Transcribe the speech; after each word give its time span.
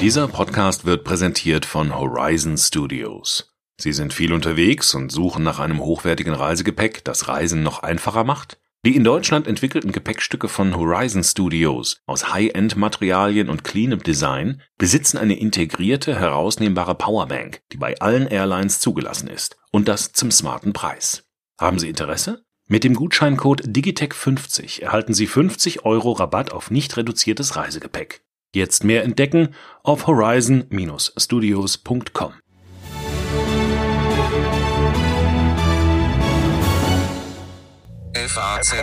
Dieser 0.00 0.28
Podcast 0.28 0.84
wird 0.84 1.02
präsentiert 1.02 1.66
von 1.66 1.92
Horizon 1.92 2.56
Studios. 2.56 3.52
Sie 3.80 3.92
sind 3.92 4.12
viel 4.12 4.32
unterwegs 4.32 4.94
und 4.94 5.10
suchen 5.10 5.42
nach 5.42 5.58
einem 5.58 5.80
hochwertigen 5.80 6.34
Reisegepäck, 6.34 7.02
das 7.02 7.26
Reisen 7.26 7.64
noch 7.64 7.82
einfacher 7.82 8.22
macht? 8.22 8.60
Die 8.86 8.94
in 8.94 9.02
Deutschland 9.02 9.48
entwickelten 9.48 9.90
Gepäckstücke 9.90 10.46
von 10.46 10.76
Horizon 10.76 11.24
Studios 11.24 12.00
aus 12.06 12.32
High-End-Materialien 12.32 13.48
und 13.48 13.64
Cleanup 13.64 14.04
Design 14.04 14.62
besitzen 14.78 15.18
eine 15.18 15.36
integrierte, 15.36 16.16
herausnehmbare 16.16 16.94
Powerbank, 16.94 17.62
die 17.72 17.76
bei 17.76 17.98
allen 17.98 18.28
Airlines 18.28 18.78
zugelassen 18.78 19.26
ist. 19.26 19.56
Und 19.72 19.88
das 19.88 20.12
zum 20.12 20.30
smarten 20.30 20.72
Preis. 20.72 21.24
Haben 21.58 21.80
Sie 21.80 21.88
Interesse? 21.88 22.44
Mit 22.68 22.84
dem 22.84 22.94
Gutscheincode 22.94 23.62
Digitech50 23.62 24.80
erhalten 24.80 25.12
Sie 25.12 25.26
50 25.26 25.84
Euro 25.84 26.12
Rabatt 26.12 26.52
auf 26.52 26.70
nicht 26.70 26.96
reduziertes 26.96 27.56
Reisegepäck. 27.56 28.22
Jetzt 28.54 28.82
mehr 28.82 29.04
entdecken 29.04 29.54
auf 29.82 30.06
horizon-studios.com. 30.06 32.32
FAZ 38.14 38.74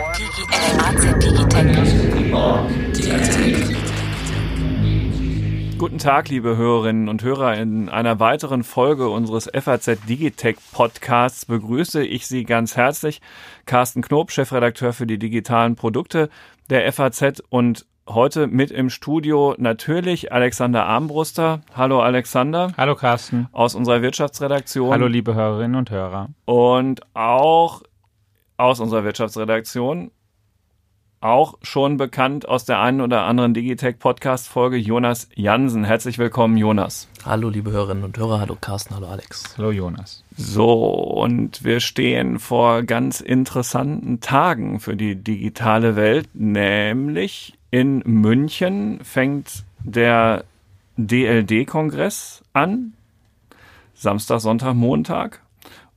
Guten 5.78 5.98
Tag, 5.98 6.28
liebe 6.28 6.56
Hörerinnen 6.56 7.08
und 7.08 7.24
Hörer. 7.24 7.56
In 7.56 7.88
einer 7.88 8.20
weiteren 8.20 8.62
Folge 8.62 9.08
unseres 9.08 9.50
FAZ 9.52 9.98
Digitech 10.08 10.58
Podcasts 10.72 11.44
begrüße 11.44 12.04
ich 12.04 12.28
Sie 12.28 12.44
ganz 12.44 12.76
herzlich. 12.76 13.20
Carsten 13.66 14.00
Knob, 14.00 14.30
Chefredakteur 14.30 14.92
für 14.92 15.08
die 15.08 15.18
digitalen 15.18 15.74
Produkte 15.74 16.30
der 16.70 16.92
FAZ 16.92 17.42
und 17.48 17.84
heute 18.08 18.46
mit 18.46 18.70
im 18.70 18.90
Studio 18.90 19.54
natürlich 19.58 20.32
Alexander 20.32 20.86
Armbruster. 20.86 21.62
Hallo 21.74 22.00
Alexander. 22.00 22.72
Hallo 22.76 22.94
Carsten. 22.94 23.48
Aus 23.52 23.74
unserer 23.74 24.02
Wirtschaftsredaktion. 24.02 24.90
Hallo 24.90 25.06
liebe 25.06 25.34
Hörerinnen 25.34 25.76
und 25.76 25.90
Hörer. 25.90 26.28
Und 26.44 27.00
auch 27.14 27.82
aus 28.56 28.80
unserer 28.80 29.04
Wirtschaftsredaktion, 29.04 30.10
auch 31.20 31.58
schon 31.62 31.96
bekannt 31.96 32.46
aus 32.46 32.64
der 32.64 32.80
einen 32.80 33.00
oder 33.00 33.24
anderen 33.24 33.54
Digitech 33.54 33.98
Podcast 33.98 34.48
Folge 34.48 34.76
Jonas 34.76 35.28
Jansen. 35.34 35.84
Herzlich 35.84 36.18
willkommen 36.18 36.56
Jonas. 36.56 37.08
Hallo 37.24 37.48
liebe 37.48 37.72
Hörerinnen 37.72 38.04
und 38.04 38.16
Hörer, 38.16 38.38
hallo 38.38 38.56
Carsten, 38.60 38.94
hallo 38.94 39.08
Alex. 39.08 39.56
Hallo 39.58 39.70
Jonas. 39.72 40.24
So, 40.36 40.72
und 40.72 41.64
wir 41.64 41.80
stehen 41.80 42.38
vor 42.38 42.82
ganz 42.82 43.20
interessanten 43.20 44.20
Tagen 44.20 44.78
für 44.78 44.94
die 44.94 45.16
digitale 45.16 45.96
Welt, 45.96 46.28
nämlich 46.34 47.55
in 47.76 48.02
München 48.06 49.00
fängt 49.02 49.66
der 49.84 50.44
DLD-Kongress 50.96 52.42
an. 52.54 52.94
Samstag, 53.92 54.40
Sonntag, 54.40 54.72
Montag. 54.72 55.42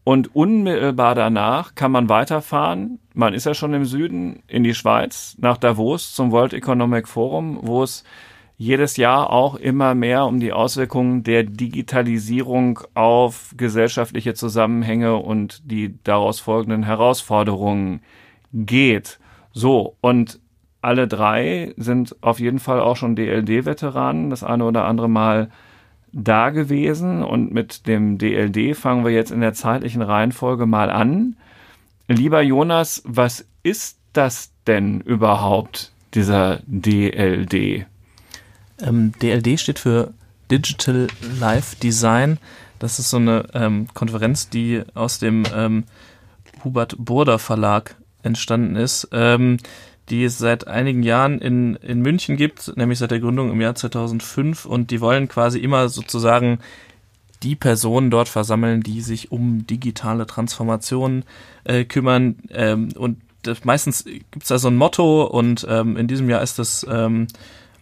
Und 0.03 0.35
unmittelbar 0.35 1.15
danach 1.15 1.75
kann 1.75 1.93
man 1.93 2.09
weiterfahren. 2.09 2.99
Man 3.13 3.33
ist 3.33 3.45
ja 3.45 3.53
schon 3.53 3.73
im 3.73 3.85
Süden 3.85 4.43
in 4.47 4.65
die 4.65 4.73
Schweiz, 4.73 5.37
nach 5.39 5.55
Davos 5.55 6.13
zum 6.13 6.33
World 6.33 6.53
Economic 6.53 7.07
Forum, 7.07 7.59
wo 7.61 7.81
es 7.81 8.03
jedes 8.57 8.97
Jahr 8.97 9.29
auch 9.29 9.55
immer 9.55 9.95
mehr 9.95 10.25
um 10.25 10.41
die 10.41 10.51
Auswirkungen 10.51 11.23
der 11.23 11.43
Digitalisierung 11.43 12.81
auf 12.93 13.53
gesellschaftliche 13.55 14.33
Zusammenhänge 14.33 15.15
und 15.15 15.61
die 15.63 15.97
daraus 16.03 16.41
folgenden 16.41 16.83
Herausforderungen 16.83 18.01
geht. 18.51 19.17
So, 19.53 19.95
und 20.01 20.41
alle 20.81 21.07
drei 21.07 21.73
sind 21.77 22.15
auf 22.21 22.39
jeden 22.39 22.59
Fall 22.59 22.79
auch 22.79 22.95
schon 22.95 23.15
DLD-Veteranen, 23.15 24.29
das 24.29 24.43
eine 24.43 24.63
oder 24.63 24.85
andere 24.85 25.09
Mal 25.09 25.49
da 26.11 26.49
gewesen. 26.49 27.23
Und 27.23 27.51
mit 27.51 27.87
dem 27.87 28.17
DLD 28.17 28.75
fangen 28.75 29.03
wir 29.03 29.11
jetzt 29.11 29.31
in 29.31 29.41
der 29.41 29.53
zeitlichen 29.53 30.01
Reihenfolge 30.01 30.65
mal 30.65 30.89
an. 30.89 31.35
Lieber 32.07 32.41
Jonas, 32.41 33.03
was 33.05 33.45
ist 33.61 33.97
das 34.13 34.51
denn 34.65 35.01
überhaupt, 35.01 35.91
dieser 36.13 36.59
DLD? 36.65 37.85
Ähm, 38.81 39.11
DLD 39.21 39.59
steht 39.59 39.79
für 39.79 40.13
Digital 40.49 41.07
Life 41.39 41.75
Design. 41.75 42.39
Das 42.79 42.97
ist 42.97 43.09
so 43.09 43.17
eine 43.17 43.45
ähm, 43.53 43.87
Konferenz, 43.93 44.49
die 44.49 44.81
aus 44.93 45.19
dem 45.19 45.43
ähm, 45.53 45.83
Hubert 46.63 46.95
Burda 46.97 47.37
Verlag 47.37 47.95
entstanden 48.23 48.75
ist. 48.75 49.07
Ähm, 49.11 49.57
die 50.09 50.23
es 50.23 50.37
seit 50.37 50.67
einigen 50.67 51.03
Jahren 51.03 51.39
in, 51.39 51.75
in 51.75 52.01
München 52.01 52.37
gibt, 52.37 52.75
nämlich 52.75 52.99
seit 52.99 53.11
der 53.11 53.19
Gründung 53.19 53.51
im 53.51 53.61
Jahr 53.61 53.75
2005 53.75 54.65
und 54.65 54.91
die 54.91 55.01
wollen 55.01 55.27
quasi 55.27 55.59
immer 55.59 55.89
sozusagen 55.89 56.59
die 57.43 57.55
Personen 57.55 58.09
dort 58.09 58.27
versammeln, 58.27 58.81
die 58.81 59.01
sich 59.01 59.31
um 59.31 59.65
digitale 59.65 60.27
Transformationen 60.27 61.23
äh, 61.63 61.85
kümmern. 61.85 62.35
Ähm, 62.49 62.89
und 62.95 63.21
das, 63.43 63.63
meistens 63.63 64.03
gibt 64.03 64.43
es 64.43 64.49
da 64.49 64.59
so 64.59 64.67
ein 64.67 64.75
Motto 64.75 65.23
und 65.23 65.65
ähm, 65.69 65.95
in 65.95 66.07
diesem 66.07 66.29
Jahr 66.29 66.41
ist 66.41 66.59
das 66.59 66.85
ähm, 66.89 67.27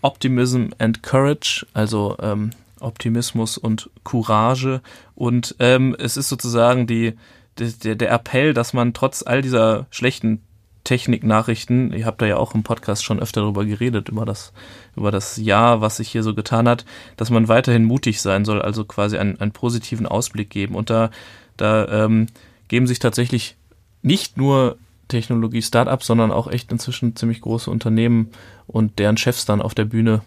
Optimism 0.01 0.67
and 0.77 1.01
Courage, 1.01 1.65
also 1.73 2.15
ähm, 2.21 2.51
Optimismus 2.79 3.57
und 3.57 3.89
Courage. 4.03 4.81
Und 5.15 5.55
ähm, 5.59 5.95
es 5.97 6.17
ist 6.17 6.29
sozusagen 6.29 6.85
die, 6.85 7.13
der, 7.57 7.95
der 7.95 8.11
Appell, 8.11 8.53
dass 8.53 8.73
man 8.73 8.93
trotz 8.93 9.23
all 9.25 9.41
dieser 9.41 9.87
schlechten 9.89 10.43
Techniknachrichten. 10.87 11.91
Ihr 11.91 12.05
habt 12.05 12.21
da 12.21 12.25
ja 12.25 12.37
auch 12.37 12.55
im 12.55 12.63
Podcast 12.63 13.03
schon 13.03 13.19
öfter 13.19 13.41
darüber 13.41 13.65
geredet, 13.65 14.07
über 14.07 14.25
das, 14.25 14.53
über 14.95 15.11
das 15.11 15.35
Jahr, 15.35 15.81
was 15.81 15.97
sich 15.97 16.09
hier 16.09 16.23
so 16.23 16.33
getan 16.33 16.67
hat, 16.67 16.85
dass 17.17 17.29
man 17.29 17.49
weiterhin 17.49 17.83
mutig 17.83 18.21
sein 18.21 18.45
soll, 18.45 18.61
also 18.61 18.85
quasi 18.85 19.17
einen, 19.17 19.37
einen 19.41 19.51
positiven 19.51 20.05
Ausblick 20.05 20.49
geben. 20.49 20.75
Und 20.75 20.89
da, 20.89 21.11
da 21.57 22.05
ähm, 22.05 22.27
geben 22.69 22.87
sich 22.87 22.99
tatsächlich 22.99 23.57
nicht 24.01 24.37
nur 24.37 24.77
Technologie-Startups, 25.09 26.07
sondern 26.07 26.31
auch 26.31 26.47
echt 26.47 26.71
inzwischen 26.71 27.17
ziemlich 27.17 27.41
große 27.41 27.69
Unternehmen 27.69 28.29
und 28.65 28.97
deren 28.97 29.17
Chefs 29.17 29.45
dann 29.45 29.61
auf 29.61 29.75
der 29.75 29.85
Bühne 29.85 30.21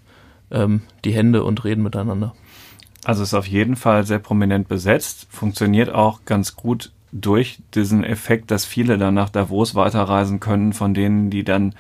ähm, 0.51 0.83
die 1.07 1.13
Hände 1.13 1.43
und 1.43 1.65
reden 1.65 1.83
miteinander. 1.83 2.35
Also 3.05 3.23
ist 3.23 3.33
auf 3.33 3.47
jeden 3.47 3.77
Fall 3.77 4.05
sehr 4.05 4.19
prominent 4.19 4.69
besetzt, 4.69 5.27
funktioniert 5.31 5.89
auch 5.89 6.27
ganz 6.27 6.55
gut 6.55 6.93
durch 7.13 7.59
diesen 7.75 8.05
Effekt, 8.05 8.51
dass 8.51 8.65
viele 8.65 8.99
dann 8.99 9.15
nach 9.15 9.31
Davos 9.31 9.75
weiterreisen 9.75 10.41
können, 10.41 10.73
von 10.73 10.95
denen, 10.95 11.31
die 11.31 11.45
dann 11.45 11.75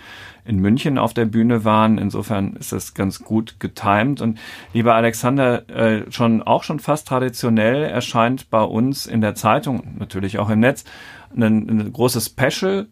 in 0.44 0.58
München 0.58 0.98
auf 0.98 1.14
der 1.14 1.26
Bühne 1.26 1.64
waren. 1.64 1.98
Insofern 1.98 2.54
ist 2.54 2.72
das 2.72 2.94
ganz 2.94 3.20
gut 3.22 3.60
getimt. 3.60 4.20
Und 4.20 4.38
lieber 4.72 4.94
Alexander, 4.94 5.68
äh, 5.68 6.10
schon 6.10 6.42
auch 6.42 6.64
schon 6.64 6.80
fast 6.80 7.08
traditionell 7.08 7.84
erscheint 7.84 8.50
bei 8.50 8.62
uns 8.62 9.06
in 9.06 9.20
der 9.20 9.34
Zeitung, 9.34 9.96
natürlich 9.98 10.38
auch 10.38 10.50
im 10.50 10.60
Netz, 10.60 10.84
ein, 11.36 11.68
ein 11.68 11.92
großes 11.92 12.26
Special 12.26 12.88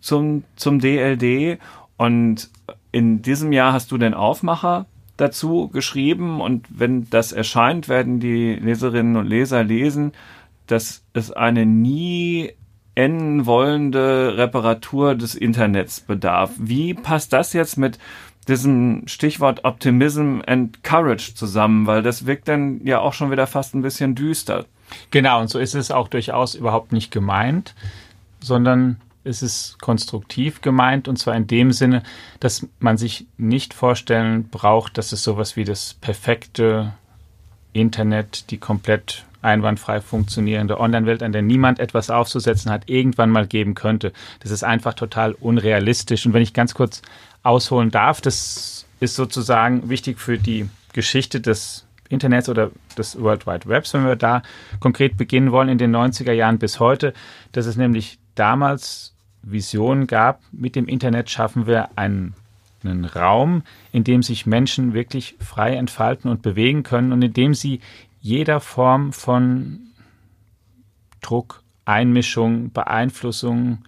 zum, 0.00 0.44
zum 0.56 0.80
DLD. 0.80 1.58
Und 1.96 2.50
in 2.90 3.22
diesem 3.22 3.52
Jahr 3.52 3.72
hast 3.72 3.92
du 3.92 3.98
den 3.98 4.14
Aufmacher 4.14 4.86
dazu 5.16 5.68
geschrieben. 5.68 6.40
Und 6.40 6.66
wenn 6.70 7.08
das 7.10 7.32
erscheint, 7.32 7.88
werden 7.88 8.20
die 8.20 8.54
Leserinnen 8.54 9.16
und 9.16 9.26
Leser 9.26 9.62
lesen, 9.62 10.12
dass 10.66 11.04
es 11.12 11.30
eine 11.30 11.66
nie 11.66 12.52
enden 12.94 13.46
wollende 13.46 14.36
Reparatur 14.36 15.14
des 15.14 15.34
Internets 15.34 16.00
bedarf. 16.00 16.52
Wie 16.58 16.94
passt 16.94 17.32
das 17.32 17.52
jetzt 17.52 17.76
mit 17.76 17.98
diesem 18.48 19.06
Stichwort 19.06 19.64
Optimism 19.64 20.40
and 20.46 20.82
Courage 20.82 21.34
zusammen? 21.34 21.86
Weil 21.86 22.02
das 22.02 22.26
wirkt 22.26 22.48
dann 22.48 22.80
ja 22.84 23.00
auch 23.00 23.12
schon 23.12 23.30
wieder 23.30 23.46
fast 23.46 23.74
ein 23.74 23.82
bisschen 23.82 24.14
düster. 24.14 24.64
Genau, 25.10 25.40
und 25.40 25.48
so 25.48 25.58
ist 25.58 25.74
es 25.74 25.90
auch 25.90 26.08
durchaus 26.08 26.54
überhaupt 26.54 26.92
nicht 26.92 27.10
gemeint, 27.10 27.74
sondern 28.40 28.96
es 29.24 29.42
ist 29.42 29.78
konstruktiv 29.80 30.60
gemeint 30.62 31.08
und 31.08 31.18
zwar 31.18 31.34
in 31.34 31.48
dem 31.48 31.72
Sinne, 31.72 32.02
dass 32.40 32.66
man 32.78 32.96
sich 32.96 33.26
nicht 33.36 33.74
vorstellen 33.74 34.48
braucht, 34.48 34.96
dass 34.96 35.12
es 35.12 35.22
sowas 35.22 35.56
wie 35.56 35.64
das 35.64 35.94
perfekte 35.94 36.94
Internet, 37.72 38.50
die 38.50 38.58
komplett 38.58 39.24
einwandfrei 39.46 40.00
funktionierende 40.00 40.78
Online-Welt, 40.78 41.22
an 41.22 41.32
der 41.32 41.42
niemand 41.42 41.78
etwas 41.78 42.10
aufzusetzen 42.10 42.70
hat, 42.70 42.90
irgendwann 42.90 43.30
mal 43.30 43.46
geben 43.46 43.74
könnte. 43.74 44.12
Das 44.40 44.50
ist 44.50 44.64
einfach 44.64 44.94
total 44.94 45.32
unrealistisch. 45.32 46.26
Und 46.26 46.34
wenn 46.34 46.42
ich 46.42 46.52
ganz 46.52 46.74
kurz 46.74 47.00
ausholen 47.42 47.90
darf, 47.90 48.20
das 48.20 48.86
ist 49.00 49.14
sozusagen 49.14 49.88
wichtig 49.88 50.18
für 50.18 50.36
die 50.36 50.68
Geschichte 50.92 51.40
des 51.40 51.86
Internets 52.08 52.48
oder 52.48 52.70
des 52.98 53.20
World 53.20 53.46
Wide 53.46 53.68
Webs, 53.68 53.94
wenn 53.94 54.04
wir 54.04 54.16
da 54.16 54.42
konkret 54.80 55.16
beginnen 55.16 55.52
wollen, 55.52 55.68
in 55.68 55.78
den 55.78 55.94
90er 55.94 56.32
Jahren 56.32 56.58
bis 56.58 56.80
heute, 56.80 57.12
dass 57.52 57.66
es 57.66 57.76
nämlich 57.76 58.18
damals 58.34 59.14
Visionen 59.42 60.06
gab, 60.06 60.40
mit 60.52 60.76
dem 60.76 60.86
Internet 60.86 61.30
schaffen 61.30 61.66
wir 61.66 61.90
einen, 61.96 62.34
einen 62.84 63.04
Raum, 63.04 63.62
in 63.92 64.04
dem 64.04 64.22
sich 64.22 64.46
Menschen 64.46 64.92
wirklich 64.92 65.36
frei 65.40 65.76
entfalten 65.76 66.30
und 66.30 66.42
bewegen 66.42 66.82
können 66.82 67.12
und 67.12 67.22
in 67.22 67.32
dem 67.32 67.54
sie 67.54 67.80
jeder 68.26 68.58
Form 68.58 69.12
von 69.12 69.92
Druck, 71.20 71.62
Einmischung, 71.84 72.72
Beeinflussung, 72.72 73.84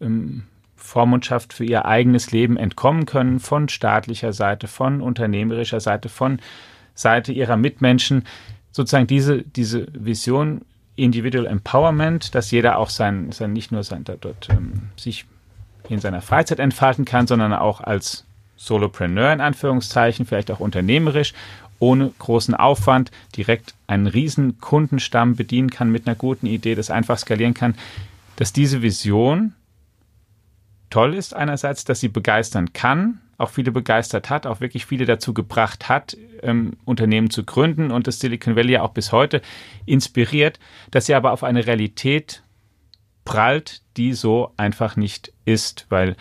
ähm, 0.00 0.42
Vormundschaft 0.74 1.52
für 1.52 1.64
ihr 1.64 1.84
eigenes 1.84 2.32
Leben 2.32 2.56
entkommen 2.56 3.06
können, 3.06 3.38
von 3.38 3.68
staatlicher 3.68 4.32
Seite, 4.32 4.66
von 4.66 5.00
unternehmerischer 5.00 5.78
Seite, 5.78 6.08
von 6.08 6.40
Seite 6.94 7.30
ihrer 7.30 7.56
Mitmenschen. 7.56 8.24
Sozusagen 8.72 9.06
diese, 9.06 9.42
diese 9.42 9.86
Vision 9.92 10.62
Individual 10.96 11.46
Empowerment, 11.46 12.34
dass 12.34 12.50
jeder 12.50 12.78
auch 12.78 12.90
sein, 12.90 13.30
sein 13.30 13.52
nicht 13.52 13.70
nur 13.70 13.84
sein, 13.84 14.02
dort 14.02 14.48
ähm, 14.50 14.88
sich 14.96 15.24
in 15.88 16.00
seiner 16.00 16.20
Freizeit 16.20 16.58
entfalten 16.58 17.04
kann, 17.04 17.28
sondern 17.28 17.52
auch 17.52 17.80
als 17.80 18.24
Solopreneur 18.56 19.32
in 19.32 19.40
Anführungszeichen, 19.40 20.26
vielleicht 20.26 20.50
auch 20.50 20.58
unternehmerisch, 20.58 21.32
ohne 21.78 22.12
großen 22.18 22.54
Aufwand 22.54 23.10
direkt 23.36 23.74
einen 23.86 24.06
riesen 24.06 24.60
Kundenstamm 24.60 25.36
bedienen 25.36 25.70
kann 25.70 25.90
mit 25.90 26.06
einer 26.06 26.16
guten 26.16 26.46
Idee, 26.46 26.74
das 26.74 26.90
einfach 26.90 27.18
skalieren 27.18 27.54
kann, 27.54 27.74
dass 28.36 28.52
diese 28.52 28.82
Vision 28.82 29.54
toll 30.90 31.14
ist 31.14 31.34
einerseits, 31.34 31.84
dass 31.84 32.00
sie 32.00 32.08
begeistern 32.08 32.72
kann, 32.72 33.20
auch 33.36 33.50
viele 33.50 33.70
begeistert 33.70 34.30
hat, 34.30 34.46
auch 34.46 34.60
wirklich 34.60 34.86
viele 34.86 35.06
dazu 35.06 35.32
gebracht 35.32 35.88
hat, 35.88 36.16
ähm, 36.42 36.76
Unternehmen 36.84 37.30
zu 37.30 37.44
gründen 37.44 37.90
und 37.90 38.06
das 38.06 38.18
Silicon 38.20 38.56
Valley 38.56 38.72
ja 38.72 38.82
auch 38.82 38.92
bis 38.92 39.12
heute 39.12 39.42
inspiriert, 39.86 40.58
dass 40.90 41.06
sie 41.06 41.14
aber 41.14 41.32
auf 41.32 41.44
eine 41.44 41.66
Realität 41.66 42.42
prallt, 43.24 43.82
die 43.96 44.14
so 44.14 44.52
einfach 44.56 44.96
nicht 44.96 45.32
ist, 45.44 45.86
weil 45.88 46.16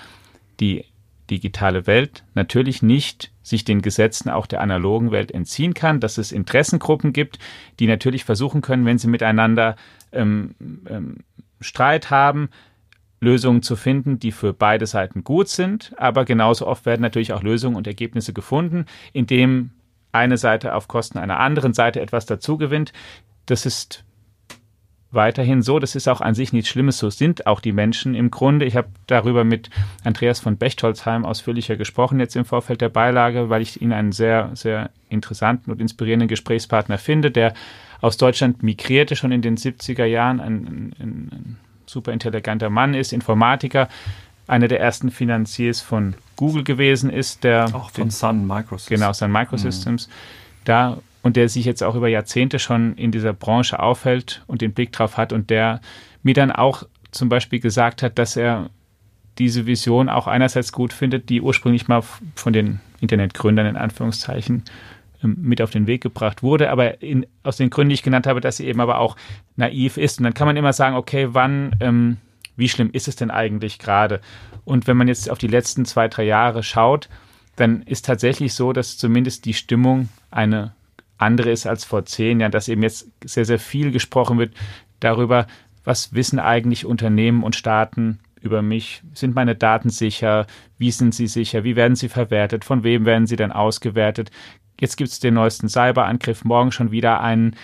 die 0.59 0.85
digitale 1.29 1.87
Welt 1.87 2.23
natürlich 2.33 2.81
nicht 2.81 3.31
sich 3.43 3.63
den 3.63 3.81
Gesetzen 3.81 4.29
auch 4.29 4.45
der 4.45 4.61
analogen 4.61 5.11
Welt 5.11 5.31
entziehen 5.31 5.73
kann, 5.73 5.99
dass 5.99 6.17
es 6.17 6.31
Interessengruppen 6.31 7.13
gibt, 7.13 7.39
die 7.79 7.87
natürlich 7.87 8.23
versuchen 8.25 8.61
können, 8.61 8.85
wenn 8.85 8.97
sie 8.97 9.07
miteinander 9.07 9.75
ähm, 10.11 10.55
ähm, 10.89 11.17
Streit 11.61 12.09
haben, 12.09 12.49
Lösungen 13.19 13.63
zu 13.63 13.75
finden, 13.75 14.19
die 14.19 14.31
für 14.31 14.53
beide 14.53 14.85
Seiten 14.85 15.23
gut 15.23 15.47
sind, 15.47 15.93
aber 15.97 16.23
genauso 16.23 16.67
oft 16.67 16.85
werden 16.85 17.01
natürlich 17.01 17.33
auch 17.33 17.41
Lösungen 17.41 17.75
und 17.75 17.87
Ergebnisse 17.87 18.33
gefunden, 18.33 18.85
indem 19.11 19.71
eine 20.11 20.37
Seite 20.37 20.75
auf 20.75 20.87
Kosten 20.87 21.17
einer 21.17 21.39
anderen 21.39 21.73
Seite 21.73 21.99
etwas 21.99 22.25
dazugewinnt. 22.25 22.93
Das 23.45 23.65
ist 23.65 24.03
weiterhin 25.11 25.61
so. 25.61 25.79
Das 25.79 25.95
ist 25.95 26.07
auch 26.07 26.21
an 26.21 26.35
sich 26.35 26.53
nichts 26.53 26.69
Schlimmes. 26.69 26.97
So 26.97 27.09
sind 27.09 27.47
auch 27.47 27.59
die 27.59 27.71
Menschen 27.71 28.15
im 28.15 28.29
Grunde. 28.31 28.65
Ich 28.65 28.75
habe 28.75 28.89
darüber 29.07 29.43
mit 29.43 29.69
Andreas 30.03 30.39
von 30.39 30.57
Bechtolzheim 30.57 31.25
ausführlicher 31.25 31.75
gesprochen 31.75 32.19
jetzt 32.19 32.35
im 32.35 32.45
Vorfeld 32.45 32.81
der 32.81 32.89
Beilage, 32.89 33.49
weil 33.49 33.61
ich 33.61 33.81
ihn 33.81 33.93
einen 33.93 34.11
sehr, 34.11 34.51
sehr 34.53 34.89
interessanten 35.09 35.71
und 35.71 35.79
inspirierenden 35.79 36.27
Gesprächspartner 36.27 36.97
finde, 36.97 37.31
der 37.31 37.53
aus 38.01 38.17
Deutschland 38.17 38.63
migrierte 38.63 39.15
schon 39.15 39.31
in 39.31 39.41
den 39.41 39.57
70er 39.57 40.05
Jahren, 40.05 40.39
ein, 40.39 40.67
ein, 40.67 40.95
ein 40.99 41.57
super 41.85 42.11
intelligenter 42.11 42.69
Mann 42.69 42.93
ist, 42.93 43.13
Informatiker, 43.13 43.87
einer 44.45 44.67
der 44.67 44.79
ersten 44.79 45.09
Finanziers 45.09 45.81
von 45.81 46.15
Google 46.35 46.63
gewesen 46.63 47.09
ist, 47.09 47.43
der 47.43 47.65
auch 47.73 47.91
von 47.91 48.05
den, 48.05 48.11
Sun 48.11 48.45
Microsystems. 48.45 48.99
Genau, 48.99 49.13
Sun 49.13 49.31
Microsystems. 49.31 50.07
Mhm. 50.07 50.11
Da 50.63 50.97
und 51.27 51.35
der 51.35 51.49
sich 51.49 51.65
jetzt 51.65 51.83
auch 51.83 51.95
über 51.95 52.07
Jahrzehnte 52.07 52.57
schon 52.57 52.95
in 52.95 53.11
dieser 53.11 53.33
Branche 53.33 53.79
aufhält 53.79 54.45
und 54.47 54.61
den 54.61 54.73
Blick 54.73 54.93
drauf 54.93 55.17
hat 55.17 55.33
und 55.33 55.49
der 55.49 55.81
mir 56.23 56.33
dann 56.33 56.53
auch 56.53 56.83
zum 57.11 57.27
Beispiel 57.27 57.59
gesagt 57.59 58.01
hat, 58.01 58.17
dass 58.17 58.37
er 58.37 58.69
diese 59.37 59.65
Vision 59.65 60.07
auch 60.07 60.27
einerseits 60.27 60.71
gut 60.71 60.93
findet, 60.93 61.27
die 61.27 61.41
ursprünglich 61.41 61.89
mal 61.89 62.01
von 62.35 62.53
den 62.53 62.79
Internetgründern 63.01 63.65
in 63.65 63.75
Anführungszeichen 63.75 64.63
ähm, 65.21 65.35
mit 65.41 65.61
auf 65.61 65.69
den 65.69 65.85
Weg 65.85 66.01
gebracht 66.01 66.43
wurde, 66.43 66.71
aber 66.71 67.01
in, 67.01 67.25
aus 67.43 67.57
den 67.57 67.69
Gründen, 67.69 67.89
die 67.89 67.95
ich 67.95 68.03
genannt 68.03 68.25
habe, 68.25 68.39
dass 68.39 68.55
sie 68.55 68.65
eben 68.65 68.79
aber 68.79 68.99
auch 68.99 69.17
naiv 69.57 69.97
ist. 69.97 70.19
Und 70.19 70.23
dann 70.23 70.33
kann 70.33 70.47
man 70.47 70.55
immer 70.55 70.71
sagen, 70.71 70.95
okay, 70.95 71.27
wann, 71.31 71.75
ähm, 71.81 72.17
wie 72.55 72.69
schlimm 72.69 72.89
ist 72.93 73.09
es 73.09 73.17
denn 73.17 73.31
eigentlich 73.31 73.79
gerade? 73.79 74.21
Und 74.63 74.87
wenn 74.87 74.95
man 74.95 75.09
jetzt 75.09 75.29
auf 75.29 75.39
die 75.39 75.47
letzten 75.47 75.83
zwei, 75.83 76.07
drei 76.07 76.23
Jahre 76.23 76.63
schaut, 76.63 77.09
dann 77.57 77.81
ist 77.81 78.05
tatsächlich 78.05 78.53
so, 78.53 78.71
dass 78.71 78.97
zumindest 78.97 79.43
die 79.43 79.53
Stimmung 79.53 80.07
eine 80.31 80.76
andere 81.17 81.51
ist 81.51 81.65
als 81.65 81.83
vor 81.85 82.05
zehn 82.05 82.39
Jahren, 82.39 82.51
dass 82.51 82.67
eben 82.67 82.83
jetzt 82.83 83.11
sehr, 83.23 83.45
sehr 83.45 83.59
viel 83.59 83.91
gesprochen 83.91 84.37
wird 84.37 84.53
darüber, 84.99 85.47
was 85.83 86.13
wissen 86.13 86.39
eigentlich 86.39 86.85
Unternehmen 86.85 87.43
und 87.43 87.55
Staaten 87.55 88.19
über 88.41 88.61
mich? 88.61 89.01
Sind 89.13 89.35
meine 89.35 89.55
Daten 89.55 89.89
sicher? 89.89 90.45
Wie 90.77 90.91
sind 90.91 91.15
sie 91.15 91.27
sicher? 91.27 91.63
Wie 91.63 91.75
werden 91.75 91.95
sie 91.95 92.09
verwertet? 92.09 92.65
Von 92.65 92.83
wem 92.83 93.05
werden 93.05 93.25
sie 93.25 93.35
denn 93.35 93.51
ausgewertet? 93.51 94.29
Jetzt 94.79 94.97
gibt 94.97 95.09
es 95.09 95.19
den 95.19 95.33
neuesten 95.33 95.69
Cyberangriff, 95.69 96.43
morgen 96.43 96.71
schon 96.71 96.91
wieder 96.91 97.21
einen. 97.21 97.55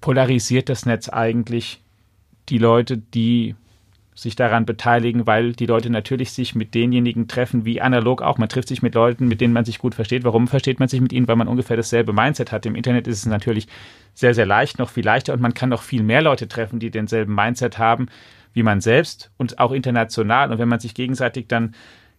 Polarisiert 0.00 0.68
das 0.68 0.86
Netz 0.86 1.08
eigentlich 1.08 1.82
die 2.48 2.58
Leute, 2.58 2.98
die 2.98 3.54
sich 4.14 4.36
daran 4.36 4.64
beteiligen, 4.64 5.26
weil 5.26 5.52
die 5.52 5.66
Leute 5.66 5.90
natürlich 5.90 6.32
sich 6.32 6.54
mit 6.54 6.74
denjenigen 6.74 7.26
treffen, 7.26 7.64
wie 7.64 7.80
analog 7.80 8.22
auch. 8.22 8.38
Man 8.38 8.48
trifft 8.48 8.68
sich 8.68 8.82
mit 8.82 8.94
Leuten, 8.94 9.26
mit 9.26 9.40
denen 9.40 9.52
man 9.52 9.64
sich 9.64 9.78
gut 9.78 9.94
versteht. 9.94 10.24
Warum 10.24 10.46
versteht 10.46 10.78
man 10.78 10.88
sich 10.88 11.00
mit 11.00 11.12
ihnen? 11.12 11.26
Weil 11.26 11.36
man 11.36 11.48
ungefähr 11.48 11.76
dasselbe 11.76 12.12
Mindset 12.12 12.52
hat. 12.52 12.64
Im 12.64 12.76
Internet 12.76 13.08
ist 13.08 13.18
es 13.18 13.26
natürlich 13.26 13.66
sehr, 14.14 14.34
sehr 14.34 14.46
leicht, 14.46 14.78
noch 14.78 14.90
viel 14.90 15.04
leichter 15.04 15.32
und 15.32 15.42
man 15.42 15.54
kann 15.54 15.68
noch 15.68 15.82
viel 15.82 16.04
mehr 16.04 16.22
Leute 16.22 16.46
treffen, 16.46 16.78
die 16.78 16.90
denselben 16.90 17.34
Mindset 17.34 17.78
haben 17.78 18.06
wie 18.54 18.62
man 18.62 18.80
selbst 18.80 19.30
und 19.36 19.58
auch 19.58 19.72
international. 19.72 20.50
Und 20.50 20.58
wenn 20.58 20.68
man 20.68 20.80
sich 20.80 20.94
gegenseitig 20.94 21.48
dann 21.48 21.74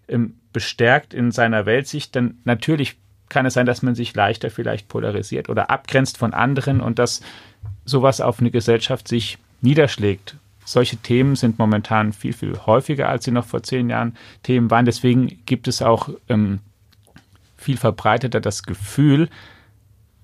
ähm, 0.07 0.35
bestärkt 0.53 1.13
in 1.13 1.31
seiner 1.31 1.65
Weltsicht, 1.65 2.15
dann 2.15 2.37
natürlich 2.43 2.97
kann 3.29 3.47
es 3.47 3.55
sein, 3.55 3.65
dass 3.65 3.81
man 3.81 3.95
sich 3.95 4.13
leichter 4.13 4.51
vielleicht 4.51 4.87
polarisiert 4.87 5.49
oder 5.49 5.71
abgrenzt 5.71 6.17
von 6.17 6.33
anderen 6.33 6.79
und 6.81 6.99
dass 6.99 7.21
sowas 7.85 8.21
auf 8.21 8.39
eine 8.39 8.51
Gesellschaft 8.51 9.07
sich 9.07 9.39
niederschlägt. 9.61 10.35
Solche 10.65 10.97
Themen 10.97 11.35
sind 11.35 11.59
momentan 11.59 12.11
viel, 12.11 12.33
viel 12.33 12.57
häufiger, 12.65 13.07
als 13.07 13.23
sie 13.23 13.31
noch 13.31 13.45
vor 13.45 13.63
zehn 13.63 13.89
Jahren 13.89 14.17
Themen 14.43 14.69
waren. 14.71 14.85
Deswegen 14.85 15.39
gibt 15.45 15.67
es 15.67 15.81
auch 15.81 16.09
ähm, 16.27 16.59
viel 17.55 17.77
verbreiteter 17.77 18.41
das 18.41 18.63
Gefühl, 18.63 19.29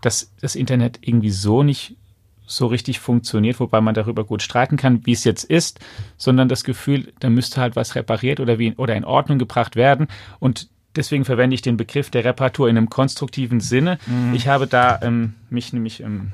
dass 0.02 0.34
das 0.42 0.56
Internet 0.56 1.00
irgendwie 1.02 1.30
so 1.30 1.64
nicht 1.64 1.96
so 2.46 2.66
richtig 2.68 3.00
funktioniert, 3.00 3.60
wobei 3.60 3.80
man 3.80 3.94
darüber 3.94 4.26
gut 4.26 4.42
streiten 4.42 4.76
kann, 4.76 5.06
wie 5.06 5.14
es 5.14 5.24
jetzt 5.24 5.46
ist, 5.46 5.80
sondern 6.18 6.50
das 6.50 6.64
Gefühl, 6.64 7.14
da 7.20 7.30
müsste 7.30 7.62
halt 7.62 7.76
was 7.76 7.96
repariert 7.96 8.40
oder, 8.40 8.60
wie, 8.60 8.74
oder 8.76 8.96
in 8.96 9.06
Ordnung 9.06 9.40
gebracht 9.40 9.76
werden. 9.76 10.08
Und 10.40 10.68
deswegen 10.96 11.24
verwende 11.24 11.54
ich 11.54 11.62
den 11.62 11.78
Begriff 11.78 12.10
der 12.10 12.26
Reparatur 12.26 12.68
in 12.68 12.78
einem 12.78 12.90
konstruktiven 12.90 13.62
Sinne. 13.62 14.00
Mhm. 14.06 14.34
Ich 14.34 14.48
habe 14.48 14.68
da 14.68 15.00
ähm, 15.02 15.36
mich 15.50 15.72
nämlich 15.72 16.02
ähm, 16.02 16.34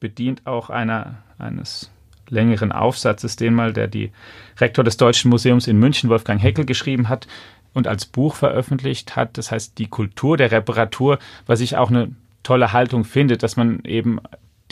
bedient 0.00 0.46
auch 0.46 0.70
einer, 0.70 1.18
eines 1.38 1.90
längeren 2.30 2.72
Aufsatzes, 2.72 3.36
den 3.36 3.54
mal 3.54 3.72
der 3.72 3.88
die 3.88 4.10
Rektor 4.58 4.84
des 4.84 4.96
Deutschen 4.96 5.30
Museums 5.30 5.66
in 5.66 5.78
München, 5.78 6.10
Wolfgang 6.10 6.42
Heckel, 6.42 6.64
geschrieben 6.64 7.08
hat 7.08 7.26
und 7.74 7.86
als 7.86 8.06
Buch 8.06 8.34
veröffentlicht 8.34 9.16
hat. 9.16 9.38
Das 9.38 9.50
heißt, 9.50 9.78
die 9.78 9.88
Kultur 9.88 10.36
der 10.36 10.50
Reparatur, 10.50 11.18
was 11.46 11.60
ich 11.60 11.76
auch 11.76 11.90
eine 11.90 12.10
tolle 12.42 12.72
Haltung 12.72 13.04
finde, 13.04 13.36
dass 13.36 13.56
man 13.56 13.80
eben 13.84 14.20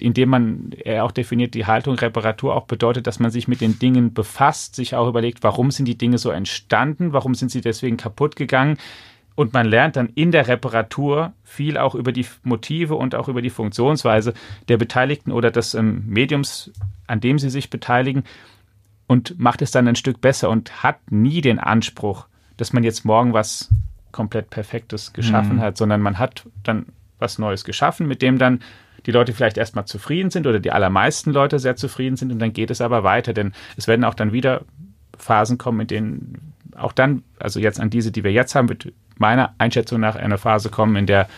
indem 0.00 0.28
man, 0.28 0.70
er 0.84 1.04
auch 1.04 1.12
definiert, 1.12 1.54
die 1.54 1.66
Haltung 1.66 1.94
Reparatur 1.94 2.54
auch 2.54 2.66
bedeutet, 2.66 3.06
dass 3.06 3.18
man 3.18 3.30
sich 3.30 3.48
mit 3.48 3.60
den 3.60 3.78
Dingen 3.78 4.12
befasst, 4.12 4.76
sich 4.76 4.94
auch 4.94 5.08
überlegt, 5.08 5.42
warum 5.42 5.70
sind 5.70 5.86
die 5.86 5.98
Dinge 5.98 6.18
so 6.18 6.30
entstanden, 6.30 7.12
warum 7.12 7.34
sind 7.34 7.50
sie 7.50 7.60
deswegen 7.60 7.96
kaputt 7.96 8.36
gegangen. 8.36 8.78
Und 9.36 9.52
man 9.52 9.66
lernt 9.66 9.96
dann 9.96 10.08
in 10.14 10.32
der 10.32 10.48
Reparatur 10.48 11.32
viel 11.44 11.76
auch 11.76 11.94
über 11.94 12.10
die 12.10 12.26
Motive 12.42 12.96
und 12.96 13.14
auch 13.14 13.28
über 13.28 13.42
die 13.42 13.50
Funktionsweise 13.50 14.32
der 14.68 14.78
Beteiligten 14.78 15.30
oder 15.30 15.50
des 15.50 15.74
ähm, 15.74 16.02
Mediums, 16.06 16.72
an 17.06 17.20
dem 17.20 17.38
sie 17.38 17.50
sich 17.50 17.70
beteiligen 17.70 18.24
und 19.06 19.38
macht 19.38 19.62
es 19.62 19.70
dann 19.70 19.86
ein 19.86 19.94
Stück 19.96 20.20
besser 20.20 20.50
und 20.50 20.82
hat 20.82 21.12
nie 21.12 21.42
den 21.42 21.58
Anspruch, 21.58 22.26
dass 22.56 22.72
man 22.72 22.82
jetzt 22.82 23.04
morgen 23.04 23.32
was 23.32 23.70
komplett 24.10 24.50
Perfektes 24.50 25.12
geschaffen 25.12 25.56
mhm. 25.56 25.60
hat, 25.60 25.76
sondern 25.76 26.00
man 26.00 26.18
hat 26.18 26.46
dann 26.62 26.86
was 27.18 27.38
Neues 27.38 27.64
geschaffen, 27.64 28.08
mit 28.08 28.22
dem 28.22 28.38
dann 28.38 28.60
die 29.04 29.12
Leute 29.12 29.32
vielleicht 29.32 29.58
erstmal 29.58 29.84
zufrieden 29.84 30.30
sind 30.30 30.46
oder 30.46 30.58
die 30.58 30.72
allermeisten 30.72 31.30
Leute 31.30 31.58
sehr 31.58 31.76
zufrieden 31.76 32.16
sind 32.16 32.32
und 32.32 32.38
dann 32.38 32.52
geht 32.52 32.70
es 32.70 32.80
aber 32.80 33.04
weiter, 33.04 33.32
denn 33.32 33.52
es 33.76 33.86
werden 33.86 34.04
auch 34.04 34.14
dann 34.14 34.32
wieder 34.32 34.62
Phasen 35.16 35.58
kommen, 35.58 35.80
in 35.80 35.86
denen 35.86 36.52
auch 36.74 36.92
dann, 36.92 37.22
also 37.38 37.60
jetzt 37.60 37.78
an 37.78 37.90
diese, 37.90 38.10
die 38.10 38.24
wir 38.24 38.32
jetzt 38.32 38.54
haben, 38.54 38.68
wird 38.68 38.92
meiner 39.18 39.54
Einschätzung 39.58 40.00
nach 40.00 40.16
eine 40.16 40.38
Phase 40.38 40.68
kommen, 40.68 40.96
in 40.96 41.06
der 41.06 41.28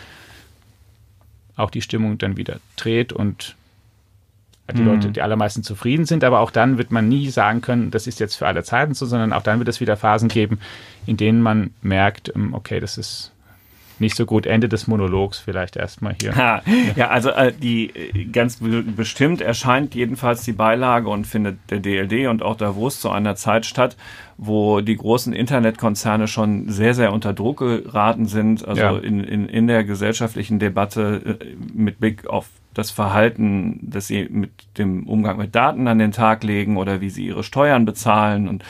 auch 1.55 1.71
die 1.71 1.81
Stimmung 1.81 2.17
dann 2.17 2.37
wieder 2.37 2.59
dreht 2.77 3.11
und 3.11 3.55
die 4.73 4.83
Leute, 4.83 5.07
mhm. 5.07 5.13
die 5.13 5.21
allermeisten 5.21 5.63
zufrieden 5.63 6.05
sind, 6.05 6.23
aber 6.23 6.39
auch 6.39 6.51
dann 6.51 6.77
wird 6.77 6.91
man 6.91 7.07
nie 7.07 7.29
sagen 7.29 7.61
können, 7.61 7.91
das 7.91 8.07
ist 8.07 8.19
jetzt 8.19 8.35
für 8.35 8.47
alle 8.47 8.63
Zeiten 8.63 8.93
so, 8.93 9.05
sondern 9.05 9.33
auch 9.33 9.41
dann 9.41 9.59
wird 9.59 9.67
es 9.67 9.79
wieder 9.79 9.97
Phasen 9.97 10.29
geben, 10.29 10.59
in 11.05 11.17
denen 11.17 11.41
man 11.41 11.71
merkt, 11.81 12.31
ähm, 12.35 12.53
okay, 12.53 12.79
das 12.79 12.97
ist 12.97 13.31
nicht 13.99 14.15
so 14.15 14.25
gut. 14.25 14.45
Ende 14.45 14.69
des 14.69 14.87
Monologs 14.87 15.39
vielleicht 15.39 15.75
erstmal 15.75 16.15
hier. 16.19 16.35
Ha, 16.35 16.61
ja, 16.95 17.09
also 17.09 17.29
äh, 17.29 17.51
die 17.51 17.89
äh, 17.89 18.25
ganz 18.25 18.59
bestimmt 18.95 19.41
erscheint 19.41 19.95
jedenfalls 19.95 20.43
die 20.43 20.53
Beilage 20.53 21.09
und 21.09 21.27
findet 21.27 21.57
der 21.69 21.79
DLD 21.79 22.27
und 22.27 22.43
auch 22.43 22.55
Davos 22.55 22.99
zu 22.99 23.09
einer 23.09 23.35
Zeit 23.35 23.65
statt, 23.65 23.97
wo 24.37 24.81
die 24.81 24.95
großen 24.95 25.33
Internetkonzerne 25.33 26.27
schon 26.27 26.69
sehr, 26.69 26.93
sehr 26.93 27.11
unter 27.11 27.33
Druck 27.33 27.57
geraten 27.57 28.25
sind, 28.25 28.67
also 28.67 28.81
ja. 28.81 28.97
in, 28.97 29.23
in, 29.23 29.49
in 29.49 29.67
der 29.67 29.83
gesellschaftlichen 29.83 30.59
Debatte 30.59 31.39
äh, 31.41 31.45
mit 31.73 31.99
Blick 31.99 32.27
auf 32.27 32.49
das 32.73 32.91
Verhalten, 32.91 33.79
das 33.81 34.07
sie 34.07 34.27
mit 34.29 34.51
dem 34.77 35.07
Umgang 35.07 35.37
mit 35.37 35.55
Daten 35.55 35.87
an 35.87 35.99
den 35.99 36.11
Tag 36.11 36.43
legen 36.43 36.77
oder 36.77 37.01
wie 37.01 37.09
sie 37.09 37.25
ihre 37.25 37.43
Steuern 37.43 37.85
bezahlen 37.85 38.47
und 38.47 38.63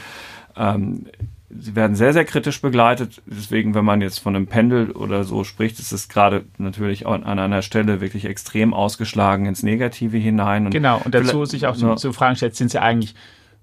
ähm, 0.58 1.06
sie 1.50 1.76
werden 1.76 1.96
sehr, 1.96 2.14
sehr 2.14 2.26
kritisch 2.26 2.62
begleitet. 2.62 3.22
Deswegen, 3.26 3.74
wenn 3.74 3.86
man 3.86 4.02
jetzt 4.02 4.20
von 4.20 4.36
einem 4.36 4.48
Pendel 4.48 4.92
oder 4.92 5.24
so 5.24 5.44
spricht, 5.44 5.80
ist 5.80 5.92
es 5.92 6.08
gerade 6.08 6.46
natürlich 6.58 7.08
an 7.08 7.24
einer 7.24 7.62
Stelle 7.62 8.02
wirklich 8.02 8.26
extrem 8.26 8.74
ausgeschlagen 8.74 9.46
ins 9.46 9.64
Negative 9.64 10.18
hinein. 10.18 10.66
Und 10.66 10.72
genau, 10.72 11.02
und 11.04 11.16
dazu 11.16 11.46
sich 11.46 11.66
auch 11.66 11.76
zu, 11.76 11.96
zu 11.96 12.14
Fragen 12.14 12.36
stellt, 12.36 12.56
sind 12.56 12.72
sie 12.72 12.82
eigentlich 12.82 13.16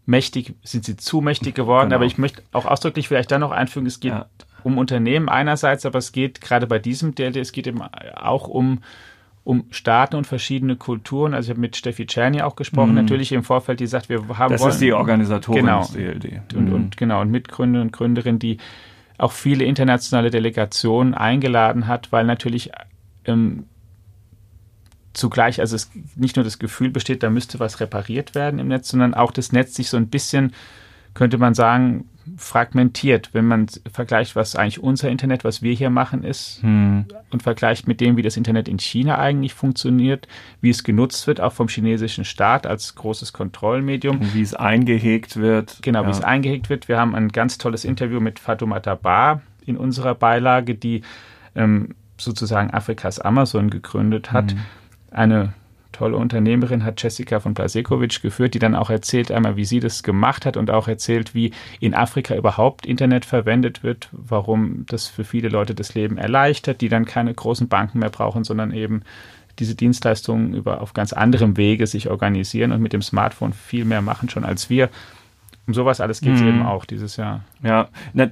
mächtig, 0.04 0.54
sind 0.64 0.84
sie 0.84 0.96
zu 0.96 1.20
mächtig 1.20 1.54
geworden? 1.54 1.88
Genau. 1.88 1.96
Aber 1.96 2.06
ich 2.06 2.18
möchte 2.18 2.42
auch 2.52 2.66
ausdrücklich 2.66 3.08
vielleicht 3.08 3.30
dann 3.30 3.40
noch 3.40 3.52
einfügen, 3.52 3.86
es 3.86 4.00
geht 4.00 4.12
ja. 4.12 4.26
um 4.64 4.78
Unternehmen 4.78 5.28
einerseits, 5.28 5.86
aber 5.86 5.98
es 5.98 6.12
geht 6.12 6.40
gerade 6.40 6.66
bei 6.66 6.78
diesem 6.78 7.14
DLD, 7.14 7.36
es 7.36 7.52
geht 7.52 7.66
eben 7.66 7.82
auch 7.82 8.48
um 8.48 8.80
um 9.46 9.66
Staaten 9.70 10.16
und 10.16 10.26
verschiedene 10.26 10.74
Kulturen. 10.74 11.32
Also 11.32 11.46
ich 11.46 11.50
habe 11.50 11.60
mit 11.60 11.76
Steffi 11.76 12.04
Czerny 12.04 12.42
auch 12.42 12.56
gesprochen, 12.56 12.90
mhm. 12.90 12.96
natürlich 12.96 13.30
im 13.30 13.44
Vorfeld, 13.44 13.78
die 13.78 13.86
sagt, 13.86 14.08
wir 14.08 14.26
haben 14.36 14.50
Das 14.50 14.60
wollen, 14.60 14.72
ist 14.72 14.80
die 14.80 14.92
Organisatorin 14.92 15.66
genau, 15.66 15.82
des 15.82 15.92
DLD. 15.92 16.52
Und, 16.56 16.68
mhm. 16.68 16.74
und, 16.74 16.96
genau, 16.96 17.20
und 17.20 17.30
Mitgründer 17.30 17.80
und 17.80 17.92
Gründerin, 17.92 18.40
die 18.40 18.56
auch 19.18 19.30
viele 19.30 19.64
internationale 19.64 20.30
Delegationen 20.30 21.14
eingeladen 21.14 21.86
hat, 21.86 22.10
weil 22.10 22.24
natürlich 22.24 22.72
ähm, 23.24 23.66
zugleich, 25.12 25.60
also 25.60 25.76
es 25.76 25.92
nicht 26.16 26.34
nur 26.34 26.44
das 26.44 26.58
Gefühl 26.58 26.90
besteht, 26.90 27.22
da 27.22 27.30
müsste 27.30 27.60
was 27.60 27.78
repariert 27.78 28.34
werden 28.34 28.58
im 28.58 28.66
Netz, 28.66 28.88
sondern 28.88 29.14
auch 29.14 29.30
das 29.30 29.52
Netz 29.52 29.76
sich 29.76 29.88
so 29.88 29.96
ein 29.96 30.08
bisschen, 30.08 30.54
könnte 31.16 31.38
man 31.38 31.54
sagen, 31.54 32.04
fragmentiert, 32.36 33.30
wenn 33.32 33.46
man 33.46 33.66
vergleicht, 33.90 34.36
was 34.36 34.56
eigentlich 34.56 34.82
unser 34.82 35.08
Internet, 35.08 35.44
was 35.44 35.62
wir 35.62 35.72
hier 35.72 35.90
machen, 35.90 36.24
ist 36.24 36.60
hm. 36.62 37.06
und 37.30 37.42
vergleicht 37.42 37.88
mit 37.88 38.00
dem, 38.00 38.16
wie 38.16 38.22
das 38.22 38.36
Internet 38.36 38.68
in 38.68 38.78
China 38.78 39.18
eigentlich 39.18 39.54
funktioniert, 39.54 40.28
wie 40.60 40.70
es 40.70 40.84
genutzt 40.84 41.26
wird, 41.26 41.40
auch 41.40 41.52
vom 41.52 41.68
chinesischen 41.68 42.24
Staat 42.24 42.66
als 42.66 42.94
großes 42.96 43.32
Kontrollmedium. 43.32 44.18
Und 44.18 44.34
wie 44.34 44.42
es 44.42 44.54
eingehegt 44.54 45.36
wird. 45.36 45.78
Genau, 45.82 46.02
ja. 46.02 46.08
wie 46.08 46.10
es 46.10 46.22
eingehegt 46.22 46.68
wird. 46.68 46.88
Wir 46.88 46.98
haben 46.98 47.14
ein 47.14 47.28
ganz 47.28 47.58
tolles 47.58 47.84
Interview 47.84 48.20
mit 48.20 48.38
Fatoumata 48.38 48.94
Bar 48.96 49.40
in 49.64 49.76
unserer 49.76 50.14
Beilage, 50.14 50.74
die 50.74 51.02
ähm, 51.54 51.94
sozusagen 52.18 52.70
Afrikas 52.72 53.20
Amazon 53.20 53.70
gegründet 53.70 54.32
hat. 54.32 54.52
Hm. 54.52 54.58
Eine 55.10 55.52
tolle 55.96 56.16
Unternehmerin 56.16 56.84
hat 56.84 57.02
Jessica 57.02 57.40
von 57.40 57.54
Blasekovic 57.54 58.20
geführt, 58.20 58.54
die 58.54 58.58
dann 58.58 58.74
auch 58.74 58.90
erzählt 58.90 59.30
einmal, 59.30 59.56
wie 59.56 59.64
sie 59.64 59.80
das 59.80 60.02
gemacht 60.02 60.44
hat 60.44 60.56
und 60.56 60.70
auch 60.70 60.88
erzählt, 60.88 61.34
wie 61.34 61.52
in 61.80 61.94
Afrika 61.94 62.34
überhaupt 62.34 62.84
Internet 62.84 63.24
verwendet 63.24 63.82
wird, 63.82 64.08
warum 64.12 64.84
das 64.88 65.06
für 65.08 65.24
viele 65.24 65.48
Leute 65.48 65.74
das 65.74 65.94
Leben 65.94 66.18
erleichtert, 66.18 66.80
die 66.80 66.88
dann 66.88 67.06
keine 67.06 67.32
großen 67.32 67.68
Banken 67.68 68.00
mehr 68.00 68.10
brauchen, 68.10 68.44
sondern 68.44 68.72
eben 68.72 69.02
diese 69.58 69.74
Dienstleistungen 69.74 70.52
über 70.52 70.82
auf 70.82 70.92
ganz 70.92 71.12
anderem 71.14 71.56
Wege 71.56 71.86
sich 71.86 72.10
organisieren 72.10 72.72
und 72.72 72.82
mit 72.82 72.92
dem 72.92 73.02
Smartphone 73.02 73.54
viel 73.54 73.86
mehr 73.86 74.02
machen 74.02 74.28
schon 74.28 74.44
als 74.44 74.68
wir. 74.68 74.90
Um 75.66 75.74
sowas 75.74 76.00
alles 76.00 76.20
geht 76.20 76.34
es 76.34 76.40
mhm. 76.40 76.48
eben 76.48 76.62
auch 76.62 76.84
dieses 76.84 77.16
Jahr. 77.16 77.40
Ja, 77.62 77.88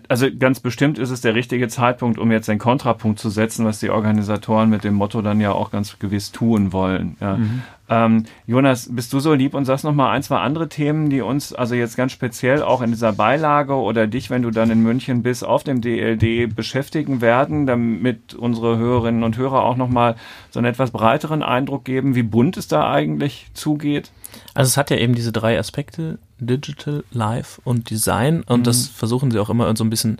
also 0.08 0.28
ganz 0.38 0.60
bestimmt 0.60 0.98
ist 0.98 1.10
es 1.10 1.20
der 1.20 1.34
richtige 1.34 1.66
Zeitpunkt, 1.68 2.18
um 2.18 2.30
jetzt 2.30 2.48
den 2.48 2.58
Kontrapunkt 2.58 3.18
zu 3.18 3.28
setzen, 3.28 3.64
was 3.64 3.80
die 3.80 3.90
Organisatoren 3.90 4.70
mit 4.70 4.84
dem 4.84 4.94
Motto 4.94 5.20
dann 5.20 5.40
ja 5.40 5.50
auch 5.50 5.72
ganz 5.72 5.98
gewiss 5.98 6.30
tun 6.30 6.72
wollen. 6.72 7.16
Ja. 7.20 7.36
Mhm. 7.36 7.62
Ähm, 7.86 8.24
Jonas, 8.46 8.88
bist 8.90 9.12
du 9.12 9.20
so 9.20 9.34
lieb 9.34 9.52
und 9.52 9.66
sagst 9.66 9.84
noch 9.84 9.92
mal 9.92 10.10
ein, 10.10 10.22
zwei 10.22 10.38
andere 10.38 10.68
Themen, 10.68 11.10
die 11.10 11.20
uns 11.20 11.52
also 11.52 11.74
jetzt 11.74 11.96
ganz 11.96 12.12
speziell 12.12 12.62
auch 12.62 12.80
in 12.80 12.90
dieser 12.90 13.12
Beilage 13.12 13.74
oder 13.74 14.06
dich, 14.06 14.30
wenn 14.30 14.42
du 14.42 14.50
dann 14.50 14.70
in 14.70 14.82
München 14.82 15.22
bist, 15.22 15.44
auf 15.44 15.64
dem 15.64 15.82
DLD 15.82 16.54
beschäftigen 16.54 17.20
werden, 17.20 17.66
damit 17.66 18.32
unsere 18.34 18.78
Hörerinnen 18.78 19.22
und 19.22 19.36
Hörer 19.36 19.64
auch 19.64 19.76
noch 19.76 19.90
mal 19.90 20.16
so 20.50 20.60
einen 20.60 20.66
etwas 20.66 20.92
breiteren 20.92 21.42
Eindruck 21.42 21.84
geben, 21.84 22.14
wie 22.14 22.22
bunt 22.22 22.56
es 22.56 22.68
da 22.68 22.90
eigentlich 22.90 23.48
zugeht? 23.52 24.12
Also 24.54 24.68
es 24.68 24.76
hat 24.78 24.90
ja 24.90 24.96
eben 24.96 25.14
diese 25.14 25.32
drei 25.32 25.58
Aspekte, 25.58 26.18
Digital, 26.46 27.04
Live 27.12 27.60
und 27.64 27.90
Design 27.90 28.42
und 28.42 28.60
mhm. 28.60 28.64
das 28.64 28.86
versuchen 28.86 29.30
sie 29.30 29.38
auch 29.38 29.50
immer 29.50 29.74
so 29.76 29.84
ein 29.84 29.90
bisschen 29.90 30.18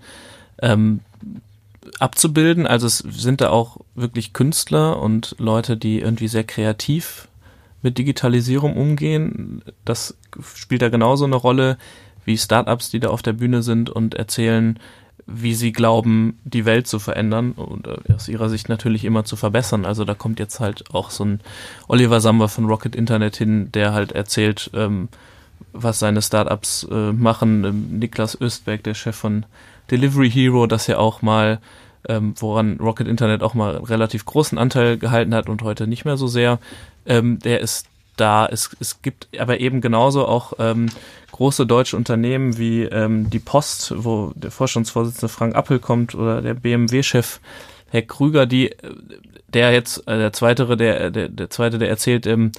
ähm, 0.60 1.00
abzubilden. 1.98 2.66
Also 2.66 2.86
es 2.86 2.98
sind 2.98 3.40
da 3.40 3.50
auch 3.50 3.78
wirklich 3.94 4.32
Künstler 4.32 5.00
und 5.00 5.36
Leute, 5.38 5.76
die 5.76 6.00
irgendwie 6.00 6.28
sehr 6.28 6.44
kreativ 6.44 7.28
mit 7.82 7.98
Digitalisierung 7.98 8.76
umgehen. 8.76 9.62
Das 9.84 10.16
spielt 10.54 10.82
da 10.82 10.88
genauso 10.88 11.24
eine 11.24 11.36
Rolle 11.36 11.76
wie 12.24 12.38
Startups, 12.38 12.90
die 12.90 13.00
da 13.00 13.08
auf 13.08 13.22
der 13.22 13.34
Bühne 13.34 13.62
sind 13.62 13.90
und 13.90 14.14
erzählen, 14.14 14.78
wie 15.26 15.54
sie 15.54 15.72
glauben, 15.72 16.38
die 16.44 16.64
Welt 16.64 16.86
zu 16.86 16.98
verändern 16.98 17.52
und 17.52 17.86
äh, 17.86 18.12
aus 18.14 18.28
ihrer 18.28 18.48
Sicht 18.48 18.68
natürlich 18.68 19.04
immer 19.04 19.24
zu 19.24 19.36
verbessern. 19.36 19.84
Also 19.84 20.04
da 20.04 20.14
kommt 20.14 20.38
jetzt 20.38 20.60
halt 20.60 20.94
auch 20.94 21.10
so 21.10 21.24
ein 21.24 21.40
Oliver 21.88 22.20
Samba 22.20 22.48
von 22.48 22.66
Rocket 22.66 22.94
Internet 22.94 23.36
hin, 23.36 23.70
der 23.72 23.92
halt 23.92 24.12
erzählt, 24.12 24.70
ähm, 24.74 25.08
was 25.74 25.98
seine 25.98 26.22
Startups 26.22 26.86
äh, 26.90 27.12
machen. 27.12 27.64
Ähm, 27.64 27.98
Niklas 27.98 28.40
Östberg, 28.40 28.82
der 28.84 28.94
Chef 28.94 29.16
von 29.16 29.44
Delivery 29.90 30.30
Hero, 30.30 30.66
das 30.66 30.86
ja 30.86 30.98
auch 30.98 31.20
mal, 31.20 31.58
ähm, 32.08 32.34
woran 32.38 32.78
Rocket 32.78 33.08
Internet 33.08 33.42
auch 33.42 33.54
mal 33.54 33.76
relativ 33.76 34.24
großen 34.24 34.56
Anteil 34.56 34.96
gehalten 34.96 35.34
hat 35.34 35.48
und 35.48 35.62
heute 35.62 35.86
nicht 35.86 36.04
mehr 36.04 36.16
so 36.16 36.26
sehr, 36.26 36.58
ähm, 37.06 37.38
der 37.40 37.60
ist 37.60 37.86
da. 38.16 38.46
Es, 38.46 38.70
es 38.80 39.02
gibt 39.02 39.28
aber 39.38 39.60
eben 39.60 39.80
genauso 39.80 40.26
auch 40.26 40.54
ähm, 40.58 40.88
große 41.32 41.66
deutsche 41.66 41.96
Unternehmen 41.96 42.56
wie 42.56 42.84
ähm, 42.84 43.28
die 43.28 43.40
Post, 43.40 43.92
wo 43.96 44.32
der 44.36 44.50
Vorstandsvorsitzende 44.50 45.28
Frank 45.28 45.56
Appel 45.56 45.78
kommt 45.78 46.14
oder 46.14 46.40
der 46.40 46.54
BMW-Chef 46.54 47.40
Herr 47.90 48.02
Krüger, 48.02 48.46
die 48.46 48.70
der 49.48 49.72
jetzt 49.72 50.06
äh, 50.08 50.18
der 50.18 50.32
zweite, 50.32 50.76
der, 50.76 51.10
der 51.10 51.28
der 51.28 51.50
zweite, 51.50 51.78
der 51.78 51.88
erzählt, 51.88 52.26
ähm, 52.26 52.52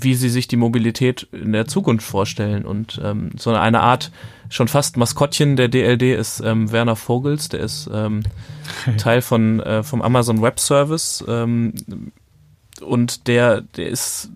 wie 0.00 0.14
sie 0.14 0.28
sich 0.28 0.48
die 0.48 0.56
Mobilität 0.56 1.28
in 1.32 1.52
der 1.52 1.66
Zukunft 1.66 2.06
vorstellen. 2.06 2.64
Und 2.64 3.00
ähm, 3.02 3.30
so 3.36 3.50
eine 3.52 3.80
Art 3.80 4.10
schon 4.48 4.68
fast 4.68 4.96
Maskottchen 4.96 5.56
der 5.56 5.68
DLD 5.68 6.18
ist 6.18 6.40
ähm, 6.40 6.72
Werner 6.72 6.96
Vogels, 6.96 7.48
der 7.48 7.60
ist 7.60 7.90
ähm, 7.92 8.22
Teil 8.98 9.22
von 9.22 9.60
äh, 9.60 9.82
vom 9.82 10.02
Amazon 10.02 10.42
Web 10.42 10.58
Service. 10.60 11.24
Ähm, 11.28 11.74
und 12.80 13.28
der 13.28 13.60
der 13.60 13.88
ist 13.88 14.30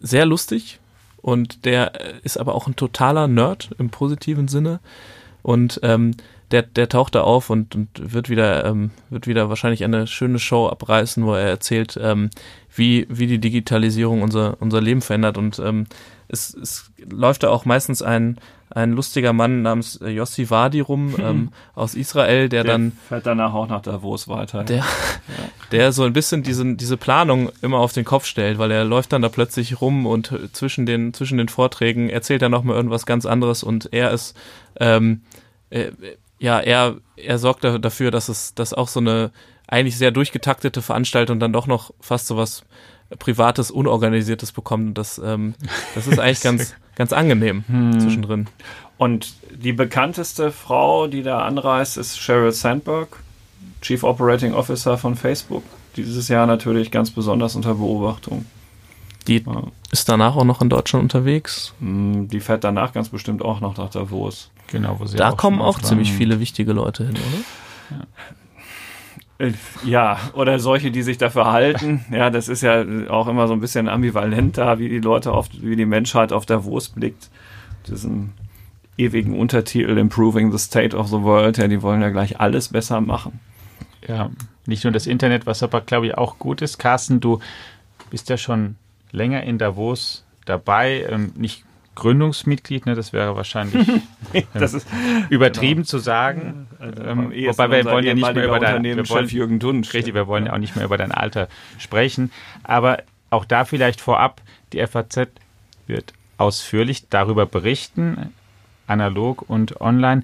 sehr 0.00 0.26
lustig, 0.26 0.78
und 1.26 1.64
der 1.64 2.22
ist 2.22 2.38
aber 2.38 2.54
auch 2.54 2.68
ein 2.68 2.76
totaler 2.76 3.26
Nerd 3.26 3.70
im 3.78 3.90
positiven 3.90 4.46
Sinne. 4.46 4.78
Und 5.42 5.80
ähm, 5.82 6.12
der, 6.50 6.62
der 6.62 6.88
taucht 6.88 7.14
da 7.14 7.22
auf 7.22 7.50
und, 7.50 7.74
und 7.74 7.88
wird 8.12 8.28
wieder 8.28 8.64
ähm, 8.64 8.90
wird 9.10 9.26
wieder 9.26 9.48
wahrscheinlich 9.48 9.84
eine 9.84 10.06
schöne 10.06 10.38
Show 10.38 10.68
abreißen, 10.68 11.24
wo 11.24 11.34
er 11.34 11.48
erzählt, 11.48 11.98
ähm, 12.00 12.30
wie 12.74 13.06
wie 13.08 13.26
die 13.26 13.38
Digitalisierung 13.38 14.22
unser 14.22 14.56
unser 14.60 14.80
Leben 14.80 15.02
verändert 15.02 15.38
und 15.38 15.58
ähm, 15.58 15.86
es, 16.28 16.54
es 16.54 16.90
läuft 17.08 17.42
da 17.42 17.50
auch 17.50 17.64
meistens 17.64 18.02
ein 18.02 18.38
ein 18.70 18.92
lustiger 18.92 19.32
Mann 19.32 19.62
namens 19.62 20.00
Yossi 20.04 20.50
Wadi 20.50 20.80
rum 20.80 21.14
ähm, 21.20 21.50
aus 21.74 21.94
Israel, 21.94 22.48
der, 22.48 22.64
der 22.64 22.72
dann 22.72 22.92
fährt 23.08 23.26
danach 23.26 23.54
auch 23.54 23.68
nach 23.68 23.80
Davos 23.80 24.28
weiter. 24.28 24.64
Der, 24.64 24.78
ja. 24.78 24.84
der 25.70 25.92
so 25.92 26.02
ein 26.02 26.12
bisschen 26.12 26.42
diesen, 26.42 26.76
diese 26.76 26.96
Planung 26.96 27.50
immer 27.62 27.78
auf 27.78 27.92
den 27.92 28.04
Kopf 28.04 28.26
stellt, 28.26 28.58
weil 28.58 28.70
er 28.70 28.84
läuft 28.84 29.12
dann 29.12 29.22
da 29.22 29.28
plötzlich 29.28 29.80
rum 29.80 30.04
und 30.04 30.32
zwischen 30.52 30.84
den 30.84 31.14
zwischen 31.14 31.38
den 31.38 31.48
Vorträgen 31.48 32.10
erzählt 32.10 32.42
er 32.42 32.48
noch 32.48 32.64
mal 32.64 32.74
irgendwas 32.74 33.06
ganz 33.06 33.24
anderes 33.24 33.62
und 33.62 33.92
er 33.92 34.10
ist 34.10 34.36
ähm, 34.78 35.22
äh, 35.70 35.92
ja 36.38 36.60
er 36.60 36.96
er 37.16 37.38
sorgt 37.38 37.64
dafür, 37.64 38.10
dass 38.10 38.28
es 38.28 38.54
dass 38.54 38.74
auch 38.74 38.88
so 38.88 39.00
eine 39.00 39.30
eigentlich 39.68 39.98
sehr 39.98 40.10
durchgetaktete 40.10 40.82
Veranstaltung 40.82 41.40
dann 41.40 41.52
doch 41.52 41.66
noch 41.66 41.92
fast 42.00 42.26
so 42.26 42.36
was 42.36 42.64
privates, 43.18 43.70
unorganisiertes 43.70 44.52
bekommt. 44.52 44.98
Das, 44.98 45.18
ähm, 45.18 45.54
das 45.94 46.06
ist 46.06 46.18
eigentlich 46.18 46.40
ganz, 46.42 46.74
ganz 46.96 47.12
angenehm 47.12 47.64
hm. 47.66 48.00
zwischendrin. 48.00 48.46
Und 48.98 49.34
die 49.50 49.72
bekannteste 49.72 50.50
Frau, 50.50 51.06
die 51.06 51.22
da 51.22 51.40
anreist, 51.40 51.96
ist 51.96 52.18
Sheryl 52.18 52.52
Sandberg, 52.52 53.08
Chief 53.82 54.02
Operating 54.02 54.54
Officer 54.54 54.98
von 54.98 55.16
Facebook. 55.16 55.62
Dieses 55.96 56.28
Jahr 56.28 56.46
natürlich 56.46 56.90
ganz 56.90 57.10
besonders 57.10 57.54
unter 57.56 57.74
Beobachtung. 57.74 58.46
Die 59.28 59.42
ja. 59.44 59.62
ist 59.90 60.08
danach 60.08 60.36
auch 60.36 60.44
noch 60.44 60.62
in 60.62 60.68
Deutschland 60.68 61.02
unterwegs. 61.04 61.74
Hm, 61.80 62.28
die 62.28 62.40
fährt 62.40 62.64
danach 62.64 62.92
ganz 62.92 63.08
bestimmt 63.08 63.42
auch 63.42 63.60
noch 63.60 63.76
nach 63.76 63.90
Davos. 63.90 64.50
Genau, 64.68 64.98
wo 64.98 65.06
sie 65.06 65.16
Da 65.16 65.30
auch 65.30 65.36
kommen 65.36 65.60
auch 65.60 65.80
ziemlich 65.80 66.12
viele 66.12 66.40
wichtige 66.40 66.72
Leute 66.72 67.06
hin, 67.06 67.14
oder? 67.14 67.98
Ja. 67.98 68.06
Äh, 69.38 69.52
ja, 69.84 70.18
oder 70.32 70.58
solche, 70.58 70.90
die 70.90 71.02
sich 71.02 71.18
dafür 71.18 71.52
halten. 71.52 72.04
Ja, 72.10 72.30
das 72.30 72.48
ist 72.48 72.62
ja 72.62 72.84
auch 73.08 73.28
immer 73.28 73.46
so 73.48 73.52
ein 73.52 73.60
bisschen 73.60 73.88
ambivalent 73.88 74.56
da, 74.56 74.78
wie 74.78 74.88
die 74.88 75.00
Leute 75.00 75.32
auf, 75.32 75.48
wie 75.52 75.76
die 75.76 75.86
Menschheit 75.86 76.32
auf 76.32 76.46
Davos 76.46 76.88
blickt. 76.88 77.30
Diesen 77.86 78.32
ewigen 78.96 79.38
Untertitel 79.38 79.98
Improving 79.98 80.50
the 80.52 80.58
State 80.58 80.96
of 80.96 81.08
the 81.08 81.20
World. 81.20 81.58
Ja, 81.58 81.68
die 81.68 81.82
wollen 81.82 82.00
ja 82.00 82.08
gleich 82.08 82.40
alles 82.40 82.68
besser 82.68 83.00
machen. 83.00 83.40
Ja, 84.08 84.30
nicht 84.64 84.84
nur 84.84 84.92
das 84.92 85.06
Internet, 85.06 85.46
was 85.46 85.62
aber, 85.62 85.80
glaube 85.82 86.06
ich, 86.06 86.16
auch 86.16 86.38
gut 86.38 86.62
ist. 86.62 86.78
Carsten, 86.78 87.20
du 87.20 87.40
bist 88.10 88.30
ja 88.30 88.36
schon 88.36 88.76
länger 89.12 89.42
in 89.42 89.58
Davos 89.58 90.24
dabei. 90.46 91.06
Ähm, 91.10 91.32
nicht 91.36 91.65
Gründungsmitglied, 91.96 92.86
ne, 92.86 92.94
das 92.94 93.12
wäre 93.12 93.34
wahrscheinlich 93.34 93.88
das 94.54 94.74
ist, 94.74 94.86
übertrieben 95.28 95.82
genau. 95.82 95.86
zu 95.86 95.98
sagen. 95.98 96.68
Also, 96.78 97.02
ähm, 97.02 97.32
wobei 97.32 97.70
wir 97.70 97.84
wollen 97.86 98.04
ja 98.04 98.14
nicht 98.14 98.34
mehr 98.34 98.44
über 98.44 98.60
dein 98.60 98.84
wir 98.84 99.08
wollen, 99.08 99.28
Jürgen 99.28 99.58
Dunsch. 99.58 99.92
Richtig, 99.92 100.14
wir 100.14 100.28
wollen 100.28 100.46
ja 100.46 100.52
auch 100.52 100.58
nicht 100.58 100.76
mehr 100.76 100.84
über 100.84 100.96
dein 100.96 101.10
Alter 101.10 101.48
sprechen. 101.78 102.30
Aber 102.62 103.02
auch 103.30 103.44
da 103.44 103.64
vielleicht 103.64 104.00
vorab, 104.00 104.40
die 104.72 104.86
FAZ 104.86 105.28
wird 105.86 106.12
ausführlich 106.38 107.08
darüber 107.08 107.46
berichten, 107.46 108.32
analog 108.86 109.48
und 109.48 109.80
online. 109.80 110.22